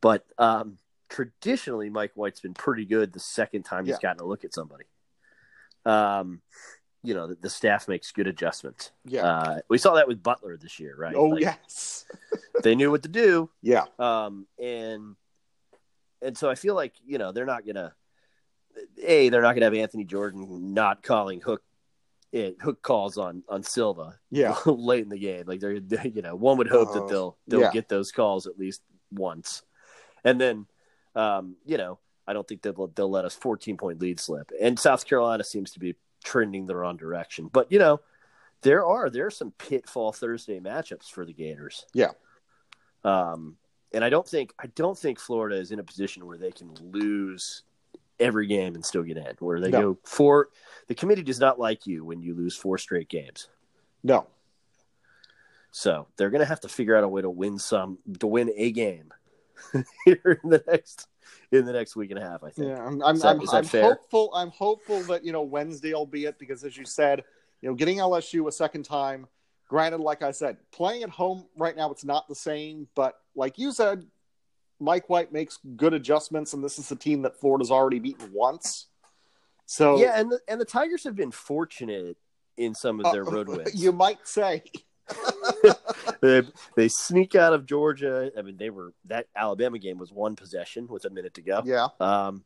[0.00, 4.08] but um, traditionally Mike White's been pretty good the second time he's yeah.
[4.08, 4.84] gotten a look at somebody.
[5.84, 6.42] Um,
[7.02, 8.90] you know the, the, staff makes good adjustments.
[9.04, 11.14] Yeah, uh, we saw that with Butler this year, right?
[11.14, 12.04] Oh like, yes,
[12.64, 13.48] they knew what to do.
[13.62, 15.14] Yeah, um, and
[16.20, 17.94] and so I feel like you know they're not gonna
[19.02, 21.62] a they're not gonna have Anthony Jordan not calling hook
[22.32, 24.18] it, hook calls on on Silva.
[24.30, 27.36] Yeah, late in the game, like they're you know one would hope uh, that they'll
[27.46, 27.72] they'll yeah.
[27.72, 29.62] get those calls at least once,
[30.24, 30.66] and then
[31.14, 34.50] um, you know I don't think they'll they'll let us 14 point lead slip.
[34.60, 37.48] And South Carolina seems to be trending the wrong direction.
[37.52, 38.00] But you know,
[38.62, 41.86] there are there are some pitfall Thursday matchups for the Gators.
[41.94, 42.10] Yeah.
[43.04, 43.56] Um,
[43.92, 46.74] and I don't think I don't think Florida is in a position where they can
[46.82, 47.62] lose
[48.18, 49.34] every game and still get in.
[49.38, 49.80] Where they No.
[49.94, 50.48] go four,
[50.88, 53.48] the committee does not like you when you lose four straight games.
[54.02, 54.26] No.
[55.70, 58.50] So they're going to have to figure out a way to win some to win
[58.56, 59.12] a game
[60.04, 61.08] here in the next
[61.52, 62.42] in the next week and a half.
[62.42, 62.68] I think.
[62.68, 64.30] Yeah, I'm I'm, that- I'm, I'm hopeful.
[64.34, 67.24] I'm hopeful that you know Wednesday will be it because, as you said,
[67.60, 69.26] you know, getting LSU a second time.
[69.68, 73.58] Granted, like I said, playing at home right now it's not the same, but like
[73.58, 74.06] you said,
[74.78, 78.88] Mike White makes good adjustments, and this is a team that Florida's already beaten once.
[79.66, 82.16] So Yeah, and the, and the Tigers have been fortunate
[82.56, 83.74] in some of their uh, road wins.
[83.82, 84.62] you might say,
[86.20, 86.42] they,
[86.76, 88.30] they sneak out of Georgia.
[88.36, 91.62] I mean, they were that Alabama game was one possession with a minute to go.
[91.64, 91.88] yeah.
[92.00, 92.44] Um,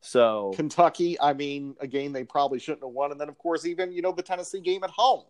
[0.00, 3.64] so Kentucky, I mean, a game they probably shouldn't have won, and then of course
[3.64, 5.24] even you know the Tennessee game at home.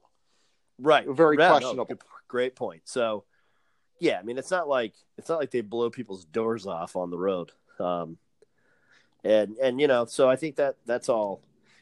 [0.81, 1.85] right, Very Yeah, no, questionable.
[1.85, 2.83] good- great point.
[2.85, 3.25] So,
[3.99, 7.11] yeah, I mean, it's not like it's not like they blow people's doors off on
[7.11, 7.53] the road.
[7.79, 8.19] Um,
[9.23, 11.41] and and you know, so I think that that's all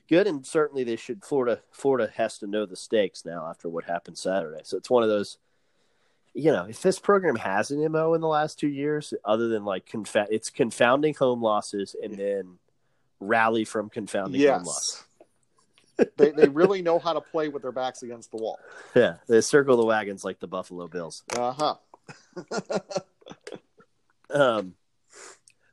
[0.09, 1.25] good, and certainly they should.
[1.25, 4.61] Florida Florida has to know the stakes now after what happened Saturday.
[4.64, 5.38] So it's one of those.
[6.35, 9.66] You know, if this program has an mo in the last two years, other than
[9.66, 12.59] like confa- it's confounding home losses and then
[13.20, 15.05] rally from confounding home losses.
[16.16, 18.59] They they really know how to play with their backs against the wall.
[18.94, 21.22] Yeah, they circle the wagons like the Buffalo Bills.
[21.37, 21.75] Uh huh.
[24.33, 24.75] Um,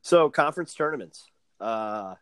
[0.02, 1.30] so conference tournaments.
[1.60, 2.16] Uh,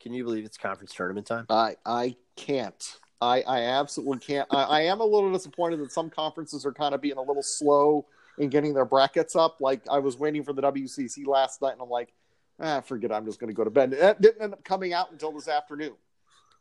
[0.00, 1.46] can you believe it's conference tournament time?
[1.48, 2.98] I I can't.
[3.20, 4.48] I I absolutely can't.
[4.50, 7.42] I, I am a little disappointed that some conferences are kind of being a little
[7.42, 8.06] slow
[8.38, 9.60] in getting their brackets up.
[9.60, 12.12] Like I was waiting for the WCC last night, and I'm like,
[12.60, 13.10] ah, forget.
[13.10, 13.14] it.
[13.14, 13.92] I'm just going to go to bed.
[13.92, 15.94] That didn't end up coming out until this afternoon.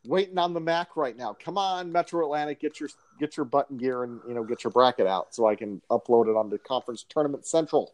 [0.05, 1.33] Waiting on the MAAC right now.
[1.33, 2.89] Come on, Metro Atlantic, get your
[3.19, 6.27] get your button gear and you know get your bracket out so I can upload
[6.27, 7.93] it onto Conference Tournament Central.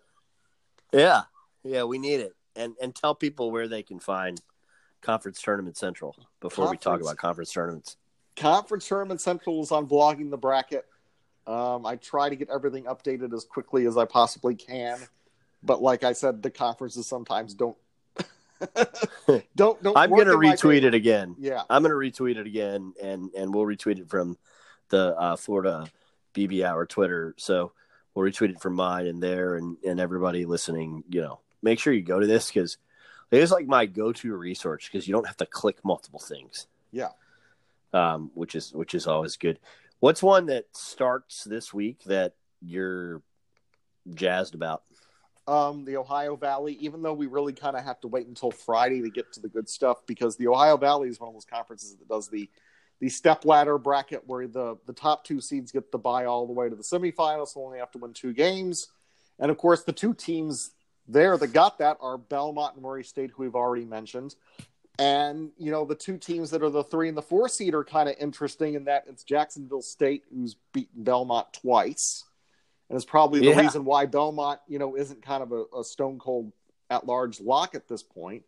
[0.91, 1.23] Yeah,
[1.63, 4.41] yeah, we need it, and and tell people where they can find
[5.01, 7.95] conference tournament central before we talk about conference tournaments.
[8.35, 10.85] Conference Tournament Central is on blogging the bracket.
[11.45, 14.97] Um, I try to get everything updated as quickly as I possibly can,
[15.61, 17.77] but like I said, the conferences sometimes don't
[19.55, 19.97] don't don't.
[19.97, 21.35] I'm gonna retweet it again.
[21.39, 24.37] Yeah, I'm gonna retweet it again, and and we'll retweet it from
[24.89, 25.85] the uh, Florida
[26.33, 27.35] BB Hour Twitter.
[27.37, 27.71] So
[28.13, 31.93] we'll retweet it from mine and there, and and everybody listening, you know, make sure
[31.93, 32.77] you go to this because
[33.31, 36.67] it is like my go-to research because you don't have to click multiple things.
[36.91, 37.09] Yeah.
[37.93, 39.59] um, which is which is always good.
[39.99, 43.21] What's one that starts this week that you're
[44.13, 44.83] jazzed about?
[45.49, 46.77] Um, the Ohio Valley.
[46.79, 49.49] Even though we really kind of have to wait until Friday to get to the
[49.49, 52.49] good stuff, because the Ohio Valley is one of those conferences that does the
[52.99, 56.53] the step ladder bracket where the the top two seeds get the bye all the
[56.53, 58.87] way to the semifinals, so only have to win two games.
[59.39, 60.71] And of course, the two teams
[61.07, 64.35] there that got that are Belmont and Murray State, who we've already mentioned.
[64.99, 67.85] And you know, the two teams that are the three and the four seed are
[67.85, 72.25] kind of interesting in that it's Jacksonville State who's beaten Belmont twice,
[72.89, 73.61] and it's probably the Yeah.
[73.61, 76.51] reason why Belmont, you know, isn't kind of a, a stone cold
[76.89, 78.43] at large lock at this point.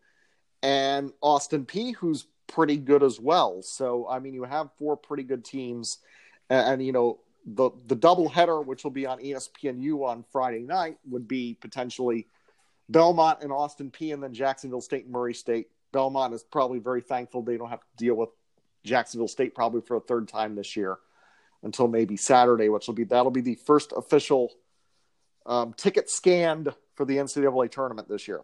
[0.63, 3.61] And Austin Peay, who's pretty good as well.
[3.61, 5.99] So I mean, you have four pretty good teams,
[6.49, 10.63] and, and you know the the double header, which will be on ESPNU on Friday
[10.63, 12.27] night, would be potentially
[12.89, 15.69] Belmont and Austin Peay, and then Jacksonville State and Murray State.
[15.91, 18.29] Belmont is probably very thankful they don't have to deal with
[18.83, 20.97] Jacksonville State probably for a third time this year
[21.63, 24.51] until maybe Saturday, which will be that'll be the first official
[25.45, 28.41] um, ticket scanned for the NCAA tournament this year.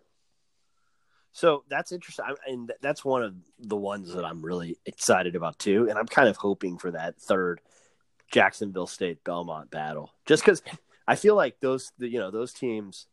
[1.33, 5.59] So that's interesting, I- and that's one of the ones that I'm really excited about
[5.59, 5.87] too.
[5.89, 7.61] And I'm kind of hoping for that third
[8.31, 10.61] Jacksonville State Belmont battle, just because
[11.07, 13.07] I feel like those, you know, those teams.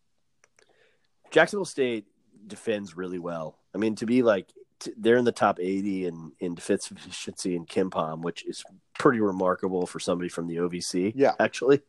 [1.30, 2.06] Jacksonville State
[2.46, 3.58] defends really well.
[3.74, 4.48] I mean, to be like
[4.96, 8.64] they're in the top 80 in in defense efficiency in KenPom, which is
[8.98, 11.12] pretty remarkable for somebody from the OVC.
[11.14, 11.32] Yeah.
[11.38, 11.82] actually,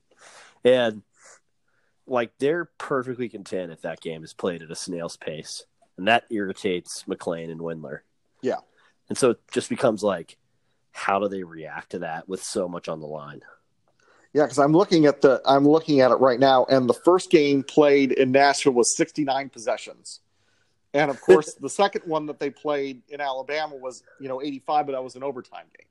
[0.64, 1.02] and
[2.08, 5.64] like they're perfectly content if that game is played at a snail's pace,
[5.98, 8.00] and that irritates McClain and Windler.
[8.42, 8.58] Yeah.
[9.10, 10.38] and so it just becomes like,
[10.92, 13.42] how do they react to that with so much on the line?
[14.34, 17.32] Yeah, because I'm looking at the I'm looking at it right now, and the first
[17.32, 20.20] game played in Nashville was 69 possessions,
[20.96, 24.86] and of course the second one that they played in Alabama was you know 85,
[24.88, 25.88] but that was an overtime game.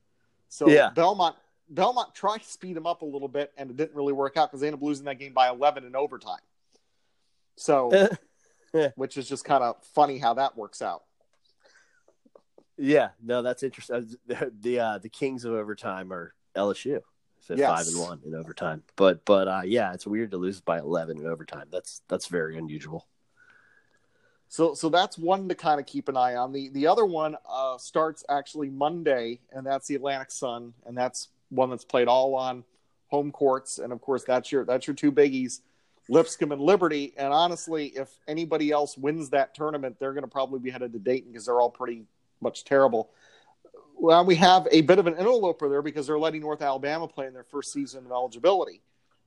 [0.49, 0.91] So Yeah.
[0.91, 1.37] Belmont
[1.71, 4.51] Belmont tried to speed them up a little bit, and it didn't really work out
[4.51, 6.41] because they ended up losing that game by 11 in overtime.
[7.57, 8.09] So,
[8.97, 11.05] which is just kind of funny how that works out.
[12.77, 14.17] Yeah, no, that's interesting.
[14.27, 17.01] The the, uh, the kings of overtime are LSU.
[17.49, 17.71] at Yes.
[17.71, 18.83] five and one in overtime.
[18.97, 21.69] But but uh, yeah, it's weird to lose by eleven in overtime.
[21.71, 23.07] That's that's very unusual.
[24.55, 26.53] So so that's one to kind of keep an eye on.
[26.53, 31.31] The the other one uh, starts actually Monday, and that's the Atlantic Sun, and that's
[31.49, 32.63] one that's played all on
[33.09, 35.59] home courts, and of course that's your that's your two biggies,
[36.09, 37.15] Lipscomb and Liberty.
[37.17, 41.01] And honestly, if anybody else wins that tournament, they're going to probably be headed to
[41.01, 42.05] Dayton because they're all pretty
[42.41, 43.11] much terrible.
[43.97, 47.27] Well, we have a bit of an interloper there because they're letting North Alabama play
[47.27, 48.83] in their first season of eligibility.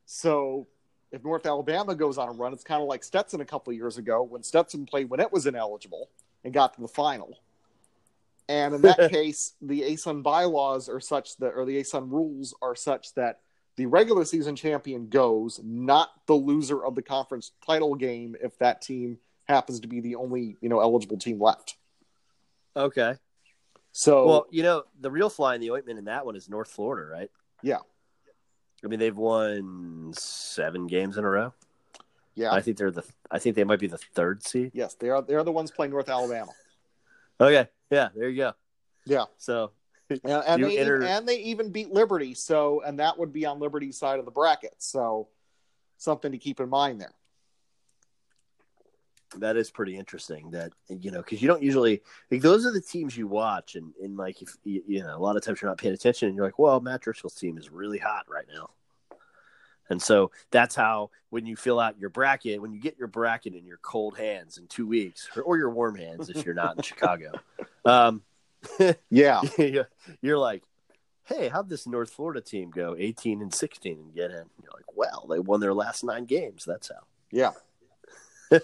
[0.06, 0.68] So
[1.12, 3.78] if North Alabama goes on a run, it's kind of like Stetson a couple of
[3.78, 6.10] years ago when Stetson played when it was ineligible
[6.43, 7.39] and got to the final.
[8.50, 12.76] And in that case, the ASUN bylaws are such that, or the ASUN rules are
[12.76, 13.39] such that
[13.76, 18.82] the regular season champion goes, not the loser of the conference title game, if that
[18.82, 21.78] team happens to be the only you know eligible team left.
[22.76, 23.15] Okay.
[23.91, 26.70] So Well, you know, the real fly in the ointment in that one is North
[26.70, 27.32] Florida, right?
[27.63, 27.80] Yeah.
[28.84, 31.54] I mean, they've won seven games in a row.
[32.36, 33.04] yeah, I think they're the.
[33.32, 34.72] I think they might be the third seed.
[34.74, 35.22] yes, they are.
[35.22, 36.52] They are the ones playing North Alabama.
[37.40, 37.68] Okay.
[37.90, 38.10] Yeah.
[38.16, 38.54] There you go.
[39.06, 39.26] Yeah.
[39.38, 39.72] So
[40.10, 43.60] And, and they enter- and they even beat Liberty, so and that would be on
[43.60, 44.76] Liberty's side of the bracket.
[44.78, 45.28] So
[45.98, 47.13] something to keep in mind there.
[49.38, 50.52] That is pretty interesting.
[50.52, 53.94] That you know, because you don't usually like those are the teams you watch, and
[54.02, 56.36] and like if you, you know, a lot of times you're not paying attention, and
[56.36, 58.70] you're like, well, Matt Driscoll's team is really hot right now.
[59.90, 63.56] And so that's how when you fill out your bracket, when you get your bracket
[63.56, 66.76] in your cold hands in two weeks, or, or your warm hands if you're not
[66.76, 67.32] in Chicago,
[67.86, 68.22] um,
[69.10, 69.90] Yeah, you're
[70.22, 70.63] you're like,
[71.24, 74.46] hey, how'd this North Florida team go 18 and 16 and get in?
[74.62, 76.66] You're like, well, they won their last nine games.
[76.66, 77.06] That's how.
[77.32, 77.52] yeah.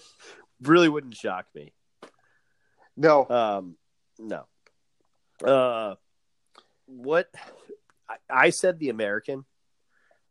[0.64, 1.74] Really wouldn't shock me.
[2.96, 3.76] No, Um,
[4.20, 4.46] no.
[5.44, 5.96] Uh,
[6.86, 7.30] what
[8.08, 9.46] I, I said the American,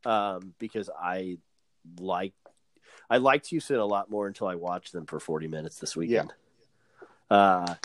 [0.05, 1.37] um, because I
[1.99, 2.33] like
[3.09, 6.33] I liked Houston a lot more until I watched them for forty minutes this weekend.
[7.29, 7.75] Uh,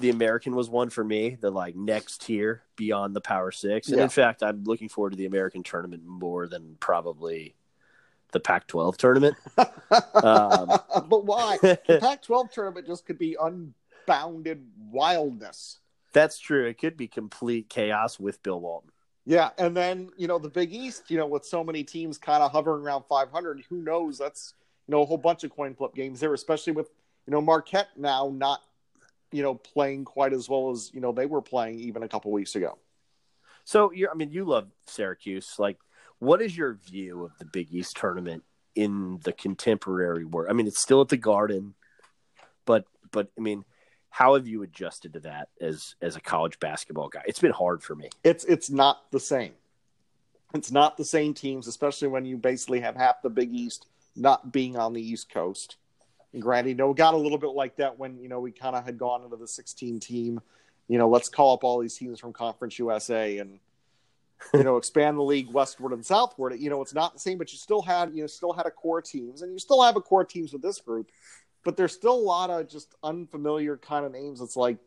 [0.00, 3.96] the American was one for me, the like next tier beyond the Power Six, and
[3.96, 4.04] Yeah.
[4.04, 7.54] in fact, I'm looking forward to the American tournament more than probably
[8.32, 9.36] the Pac-12 tournament.
[10.14, 10.68] Um,
[11.08, 11.58] but why?
[11.62, 15.78] The Pac-12 tournament just could be unbounded wildness.
[16.12, 16.66] That's true.
[16.66, 18.90] It could be complete chaos with Bill Walton.
[19.24, 22.42] Yeah, and then you know the Big East, you know, with so many teams kind
[22.42, 24.16] of hovering around 500, who knows?
[24.16, 24.54] That's
[24.86, 26.88] you know a whole bunch of coin flip games there, especially with
[27.26, 28.62] you know Marquette now not
[29.30, 32.32] you know playing quite as well as you know they were playing even a couple
[32.32, 32.78] weeks ago.
[33.68, 35.56] So you're, I mean, you love Syracuse.
[35.58, 35.76] Like,
[36.18, 38.42] what is your view of the Big East tournament
[38.74, 40.48] in the contemporary world?
[40.50, 41.74] I mean, it's still at the Garden,
[42.64, 43.64] but but I mean,
[44.10, 47.22] how have you adjusted to that as as a college basketball guy?
[47.26, 48.08] It's been hard for me.
[48.24, 49.52] It's it's not the same.
[50.54, 54.50] It's not the same teams, especially when you basically have half the Big East not
[54.50, 55.76] being on the East Coast.
[56.32, 58.52] And granted, you know, it got a little bit like that when you know we
[58.52, 60.40] kind of had gone into the 16 team.
[60.88, 63.60] You know, let's call up all these teams from Conference USA and
[64.54, 66.54] you know expand the league westward and southward.
[66.58, 68.70] You know, it's not the same, but you still had you know still had a
[68.70, 71.10] core teams, and you still have a core teams with this group.
[71.64, 74.40] But there's still a lot of just unfamiliar kind of names.
[74.40, 74.78] It's like,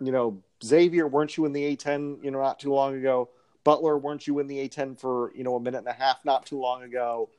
[0.00, 2.22] you know, Xavier, weren't you in the A10?
[2.22, 3.30] You know, not too long ago.
[3.64, 6.46] Butler, weren't you in the A10 for you know a minute and a half not
[6.46, 7.30] too long ago?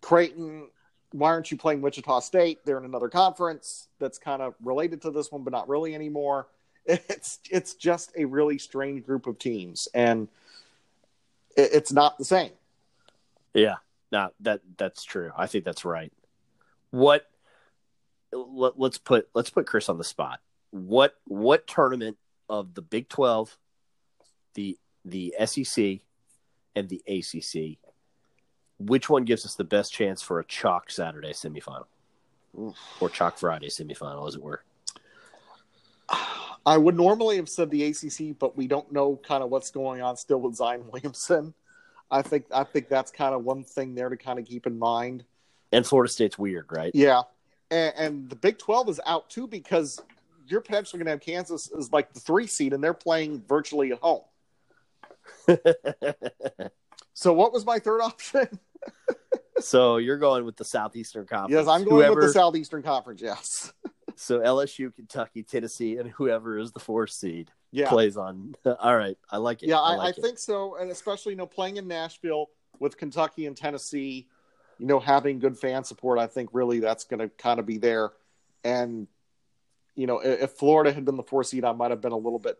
[0.00, 0.68] Creighton,
[1.12, 2.64] why aren't you playing Wichita State?
[2.64, 6.48] They're in another conference that's kind of related to this one, but not really anymore.
[6.86, 10.28] It's it's just a really strange group of teams, and
[11.56, 12.50] it, it's not the same.
[13.52, 13.76] Yeah,
[14.10, 15.30] no, that that's true.
[15.36, 16.12] I think that's right.
[16.90, 17.26] What?
[18.32, 20.40] Let, let's put let's put Chris on the spot.
[20.70, 22.16] What what tournament
[22.48, 23.56] of the Big Twelve,
[24.54, 26.00] the the SEC,
[26.74, 27.78] and the ACC,
[28.78, 31.86] which one gives us the best chance for a chalk Saturday semifinal,
[32.58, 32.76] Oof.
[33.00, 34.62] or chalk Friday semifinal, as it were?
[36.66, 40.00] I would normally have said the ACC, but we don't know kind of what's going
[40.02, 41.54] on still with Zion Williamson.
[42.10, 44.78] I think I think that's kind of one thing there to kind of keep in
[44.78, 45.24] mind.
[45.72, 46.92] And Florida State's weird, right?
[46.94, 47.22] Yeah,
[47.70, 50.00] and, and the Big Twelve is out too because
[50.46, 53.92] you're potentially going to have Kansas as like the three seed, and they're playing virtually
[53.92, 54.22] at home.
[57.14, 58.58] So what was my third option?
[59.60, 61.52] so you're going with the Southeastern Conference.
[61.52, 63.22] yes, I'm going Whoever- with the Southeastern Conference.
[63.22, 63.72] Yes.
[64.16, 67.88] So LSU, Kentucky, Tennessee, and whoever is the fourth seed Yeah.
[67.88, 68.54] plays on.
[68.80, 69.68] All right, I like it.
[69.68, 70.22] Yeah, I, I, like it.
[70.22, 72.50] think so, and especially you know playing in Nashville
[72.80, 74.28] with Kentucky and Tennessee,
[74.78, 77.78] you know having good fan support, I think really that's going to kind of be
[77.78, 78.12] there.
[78.64, 79.06] And
[79.94, 82.16] you know, if, if Florida had been the four seed, I might have been a
[82.16, 82.58] little bit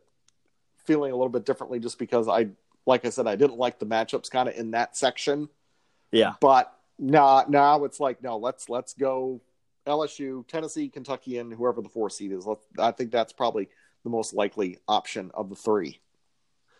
[0.84, 2.48] feeling a little bit differently just because I
[2.86, 5.48] like I said, I didn't like the matchups kind of in that section.
[6.12, 6.34] Yeah.
[6.40, 9.40] But now, now it's like no, let's let's go
[9.86, 12.46] LSU, Tennessee, Kentucky, and whoever the four seed is.
[12.78, 13.68] I think that's probably
[14.02, 16.00] the most likely option of the three.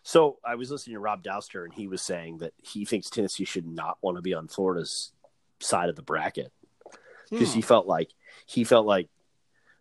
[0.02, 3.44] So I was listening to Rob Dauster, and he was saying that he thinks Tennessee
[3.44, 5.12] should not want to be on Florida's
[5.60, 6.52] side of the bracket
[7.30, 7.54] because Hmm.
[7.56, 8.10] he felt like
[8.46, 9.08] he felt like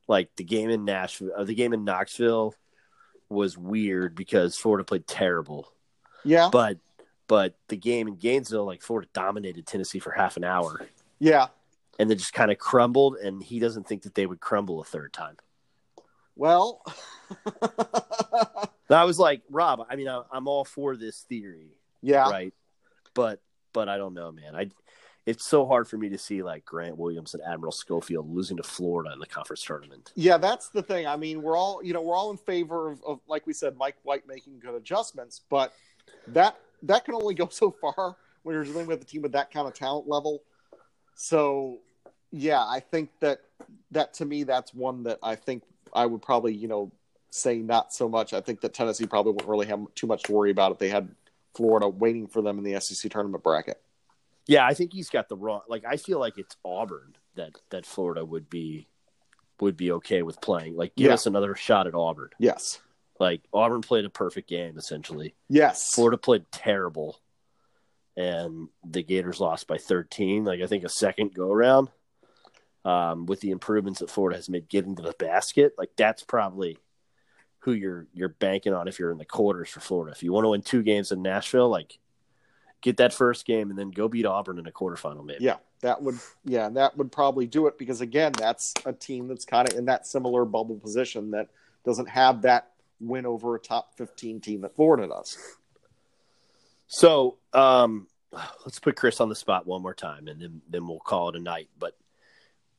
[0.08, 2.56] like the game in Nashville, uh, the game in Knoxville
[3.30, 5.72] was weird because Florida played terrible,
[6.26, 6.78] Yeah, but
[7.28, 10.86] but the game in Gainesville, like Florida dominated Tennessee for half an hour
[11.20, 11.48] yeah.
[12.00, 14.86] And then just kind of crumbled, and he doesn't think that they would crumble a
[14.86, 15.38] third time.
[16.36, 16.84] Well,
[18.90, 22.54] I was like, Rob, I mean, I, I'm all for this theory, yeah, right?
[23.14, 23.42] But
[23.74, 24.56] but I don't know, man.
[24.56, 24.70] I
[25.26, 28.64] it's so hard for me to see like Grant Williams and Admiral Schofield losing to
[28.64, 30.12] Florida in the conference tournament.
[30.16, 30.38] yeah.
[30.38, 31.08] That's the thing.
[31.08, 33.78] I mean, we're all you know we're all in favor of, of like we said,
[33.78, 35.74] Mike White making good adjustments, but
[36.28, 39.52] that that can only go so far when you're dealing with a team with that
[39.52, 40.42] kind of talent level.
[41.16, 41.80] So,
[42.32, 43.40] yeah, I think that
[43.92, 46.92] that to me that's one that I think I would probably you know
[47.30, 48.34] say not so much.
[48.34, 50.90] I think that Tennessee probably wouldn't really have too much to worry about if they
[50.90, 51.10] had
[51.56, 53.82] Florida waiting for them in the SEC tournament bracket.
[54.48, 55.62] Yeah, I think he's got the wrong.
[55.70, 58.88] Like, I feel like it's Auburn that that Florida would be
[59.60, 60.76] would be okay with playing.
[60.76, 61.14] Like, give Yeah.
[61.14, 62.30] us another shot at Auburn.
[62.40, 62.82] Yes,
[63.20, 65.36] Like, Auburn played a perfect game essentially.
[65.48, 67.20] yes, Florida played terrible,
[68.16, 70.46] and the Gators lost by 13.
[70.46, 71.90] Like I think a second go around,
[72.86, 76.78] um, with the improvements that Florida has made getting to the basket, like that's probably
[77.60, 80.14] who you're you're banking on if you're in the quarters for Florida.
[80.16, 81.98] If you want to win two games in Nashville, like
[82.82, 85.44] get that first game and then go beat Auburn in a quarterfinal, maybe.
[85.44, 89.46] Yeah, that would yeah, that would probably do it because again, that's a team that's
[89.46, 91.50] kind of in that similar bubble position that
[91.86, 95.38] doesn't have that win over a top 15 team that Florida does.
[96.94, 98.06] So um,
[98.64, 101.36] let's put Chris on the spot one more time, and then then we'll call it
[101.36, 101.68] a night.
[101.80, 101.98] But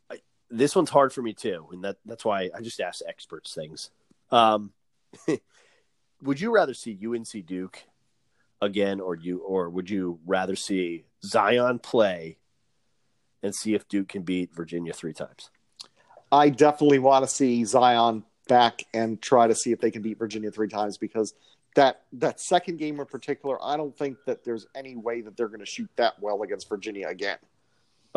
[0.09, 3.53] I, this one's hard for me too, and that that's why I just ask experts
[3.53, 3.91] things.
[4.31, 4.73] Um,
[6.23, 7.83] would you rather see UNC Duke
[8.63, 12.39] again, or you, or would you rather see Zion play
[13.43, 15.51] and see if Duke can beat Virginia three times?
[16.31, 20.21] I definitely want to see Zion back and try to see if they can beat
[20.21, 21.35] Virginia three times because
[21.75, 25.49] that that second game in particular, I don't think that there's any way that they're
[25.49, 27.39] going to shoot that well against Virginia again.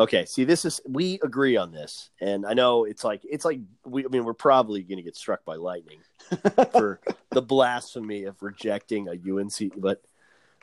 [0.00, 3.58] Okay, see, this is we agree on this, and I know it's like it's like
[3.84, 4.04] we.
[4.04, 5.98] I mean, we're probably going to get struck by lightning
[6.72, 7.00] for
[7.30, 10.02] the blasphemy of rejecting a UNC, but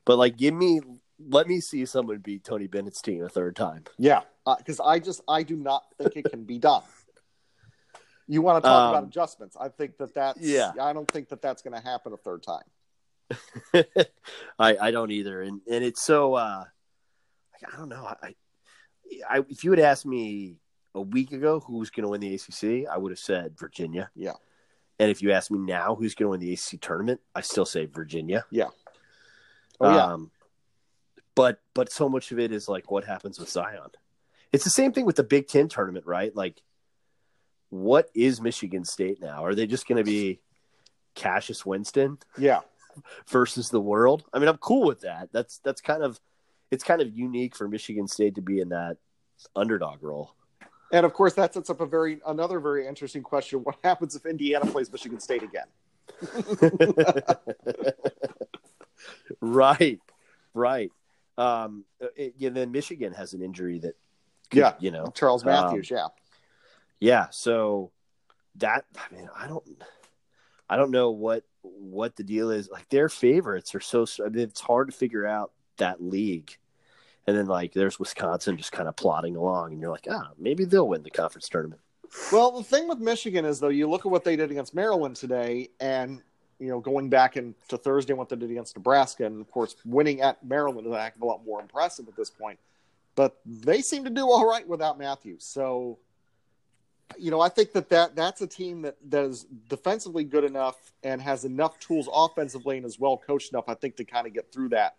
[0.05, 0.79] but like, give me,
[1.27, 3.83] let me see someone beat Tony Bennett's team a third time.
[3.97, 4.21] Yeah,
[4.57, 6.83] because I just I do not think it can be done.
[8.27, 9.57] You want to talk Um, about adjustments?
[9.59, 10.71] I think that that's Yeah.
[10.81, 12.63] I don't think that that's going to happen a third time.
[13.73, 16.65] I I don't either, and and it's so uh,
[17.73, 18.05] I don't know.
[18.21, 18.35] I,
[19.29, 20.57] I if you had asked me
[20.93, 24.09] a week ago who's going to win the ACC, I would have said Virginia.
[24.15, 24.33] Yeah.
[24.97, 27.65] And if you ask me now who's going to win the ACC tournament, I still
[27.65, 28.45] say Virginia.
[29.81, 30.31] Oh yeah, Um,
[31.35, 33.89] but but so much of it is like what happens with Zion.
[34.53, 36.33] It's the same thing with the Big Ten tournament, right?
[36.33, 36.61] Like,
[37.69, 39.43] what is Michigan State now?
[39.43, 40.39] Are they just going to be
[41.13, 42.61] Cassius Winston yeah,
[43.27, 44.23] versus the world?
[44.33, 45.29] I mean, I'm cool with that.
[45.31, 46.19] That's that's kind of
[46.71, 48.97] it's kind of unique for Michigan State to be in that
[49.55, 50.33] underdog role.
[50.91, 54.25] and of course that sets up a very another very interesting question: What happens if
[54.25, 55.67] Indiana plays Michigan State again?
[59.41, 59.99] right,
[60.53, 60.91] right.
[61.37, 61.83] Um,
[62.15, 63.95] it, and then Michigan has an injury that,
[64.49, 64.73] could, Yeah.
[64.79, 66.07] you know, Charles Matthews, yeah,
[66.99, 67.91] Yeah, so
[68.55, 69.63] that I mean, I don't
[70.69, 71.43] I don't know what
[71.79, 72.69] what the deal is.
[72.69, 76.57] Like their favorites are so I mean, it's hard to figure out that league.
[77.27, 80.65] And then like there's Wisconsin just kind of plodding along and you're like, "Ah, maybe
[80.65, 81.81] they'll win the conference tournament."
[82.31, 85.15] Well, the thing with Michigan is though, you look at what they did against Maryland
[85.15, 86.21] today, and
[86.59, 90.21] you know, going back into Thursday, what they did against Nebraska, and of course, winning
[90.21, 92.59] at Maryland is a heck of a lot more impressive at this point.
[93.15, 95.43] But they seem to do all right without Matthews.
[95.45, 95.99] So,
[97.17, 100.75] you know, I think that, that that's a team that, that is defensively good enough
[101.03, 104.33] and has enough tools offensively and is well coached enough, I think, to kind of
[104.33, 104.95] get through that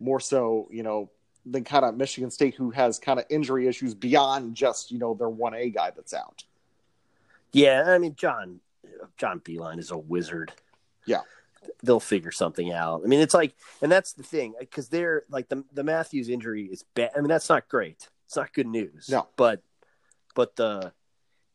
[0.00, 1.10] more so, you know,
[1.44, 5.14] than kind of Michigan State, who has kind of injury issues beyond just, you know,
[5.14, 6.44] their 1A guy that's out.
[7.52, 8.60] Yeah, I mean John
[9.16, 10.52] John Beilein is a wizard.
[11.06, 11.20] Yeah.
[11.82, 13.02] They'll figure something out.
[13.04, 16.64] I mean, it's like, and that's the thing, because they're like the the Matthews injury
[16.64, 17.10] is bad.
[17.16, 18.08] I mean, that's not great.
[18.26, 19.08] It's not good news.
[19.10, 19.28] No.
[19.36, 19.62] but
[20.34, 20.92] but the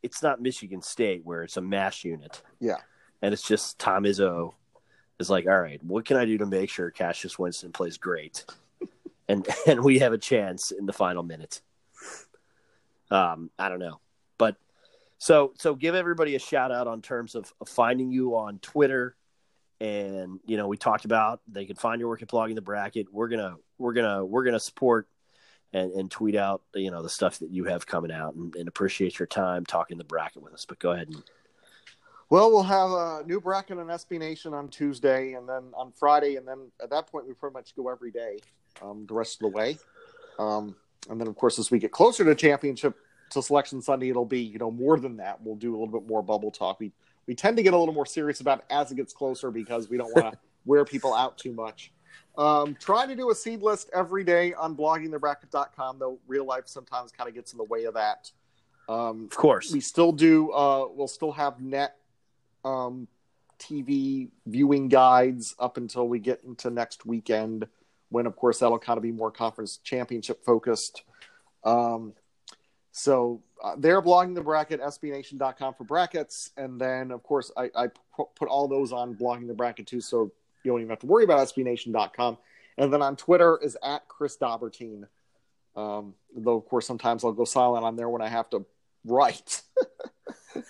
[0.03, 2.41] it's not Michigan State where it's a mash unit.
[2.59, 2.77] Yeah.
[3.21, 4.53] and it's just Tom Izzo
[5.19, 8.45] is like, all right, what can I do to make sure Cassius Winston plays great,
[9.27, 11.61] and and we have a chance in the final minute.
[13.09, 13.99] Um, I don't know,
[14.37, 14.57] but
[15.17, 19.15] so so give everybody a shout out on terms of, of finding you on Twitter,
[19.79, 23.07] and you know we talked about they can find your work at blogging the bracket.
[23.11, 25.07] We're gonna we're gonna we're gonna support
[25.73, 28.67] and, and tweet out you know the stuff that you have coming out and, and
[28.67, 30.65] appreciate your time talking the bracket with us.
[30.65, 31.23] But go ahead and
[32.29, 36.35] Well, we'll have a new bracket on SB Nation on Tuesday, and then on Friday,
[36.35, 38.39] and then at that point we pretty much go every day,
[38.81, 39.77] um, the rest of the way.
[40.39, 40.75] Um,
[41.09, 42.95] and then, of course, as we get closer to championship
[43.31, 45.41] to selection Sunday, it'll be you know more than that.
[45.41, 46.79] We'll do a little bit more bubble talk.
[46.79, 46.91] We
[47.27, 49.89] we tend to get a little more serious about it as it gets closer because
[49.89, 51.91] we don't want to wear people out too much.
[52.37, 57.11] Um, trying to do a seed list every day on bloggingthebracket.com, though real life sometimes
[57.11, 58.31] kind of gets in the way of that.
[58.87, 60.51] Um, of course we still do.
[60.51, 61.95] Uh, we'll still have net
[62.63, 63.07] um,
[63.59, 67.67] TV viewing guides up until we get into next weekend,
[68.09, 71.03] when of course that'll kind of be more conference championship focused.
[71.63, 72.13] Um,
[72.91, 76.51] so uh, they're blogging the bracket, sbnation.com for brackets.
[76.57, 77.87] And then, of course, I, I
[78.35, 80.01] put all those on blogging the bracket too.
[80.01, 80.31] So
[80.63, 82.37] you don't even have to worry about sbnation.com.
[82.77, 85.07] And then on Twitter is at Chris Dobbertean.
[85.75, 88.65] Um, though, of course, sometimes I'll go silent on there when I have to
[89.05, 89.61] write.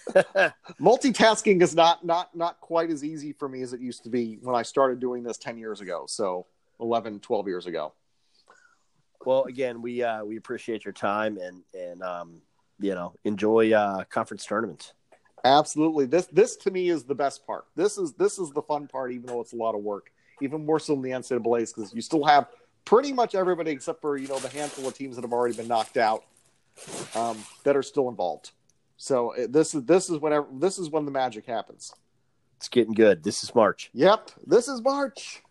[0.82, 4.38] Multitasking is not, not, not quite as easy for me as it used to be
[4.42, 6.06] when I started doing this 10 years ago.
[6.08, 6.46] So
[6.80, 7.94] 11, 12 years ago.
[9.26, 12.42] Well, again, we uh, we appreciate your time and and um,
[12.80, 14.94] you know enjoy uh, conference tournaments.
[15.44, 16.06] Absolutely.
[16.06, 17.66] This this to me is the best part.
[17.76, 20.12] This is this is the fun part, even though it's a lot of work.
[20.42, 22.48] Even more so than the NCAA's because you still have
[22.86, 25.68] pretty much everybody except for you know the handful of teams that have already been
[25.68, 26.24] knocked out
[27.16, 28.52] um, that are still involved.
[28.98, 31.94] So uh, this is this is whenever this is when the magic happens.
[32.58, 33.24] It's getting good.
[33.24, 33.92] This is March.
[33.94, 35.44] Yep, this is March.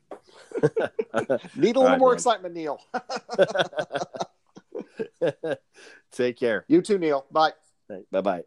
[0.62, 2.16] Need a little right, more man.
[2.16, 2.80] excitement, Neil.
[6.12, 6.64] Take care.
[6.68, 7.26] You too, Neil.
[7.30, 7.53] Bye.
[8.11, 8.43] Bye bye.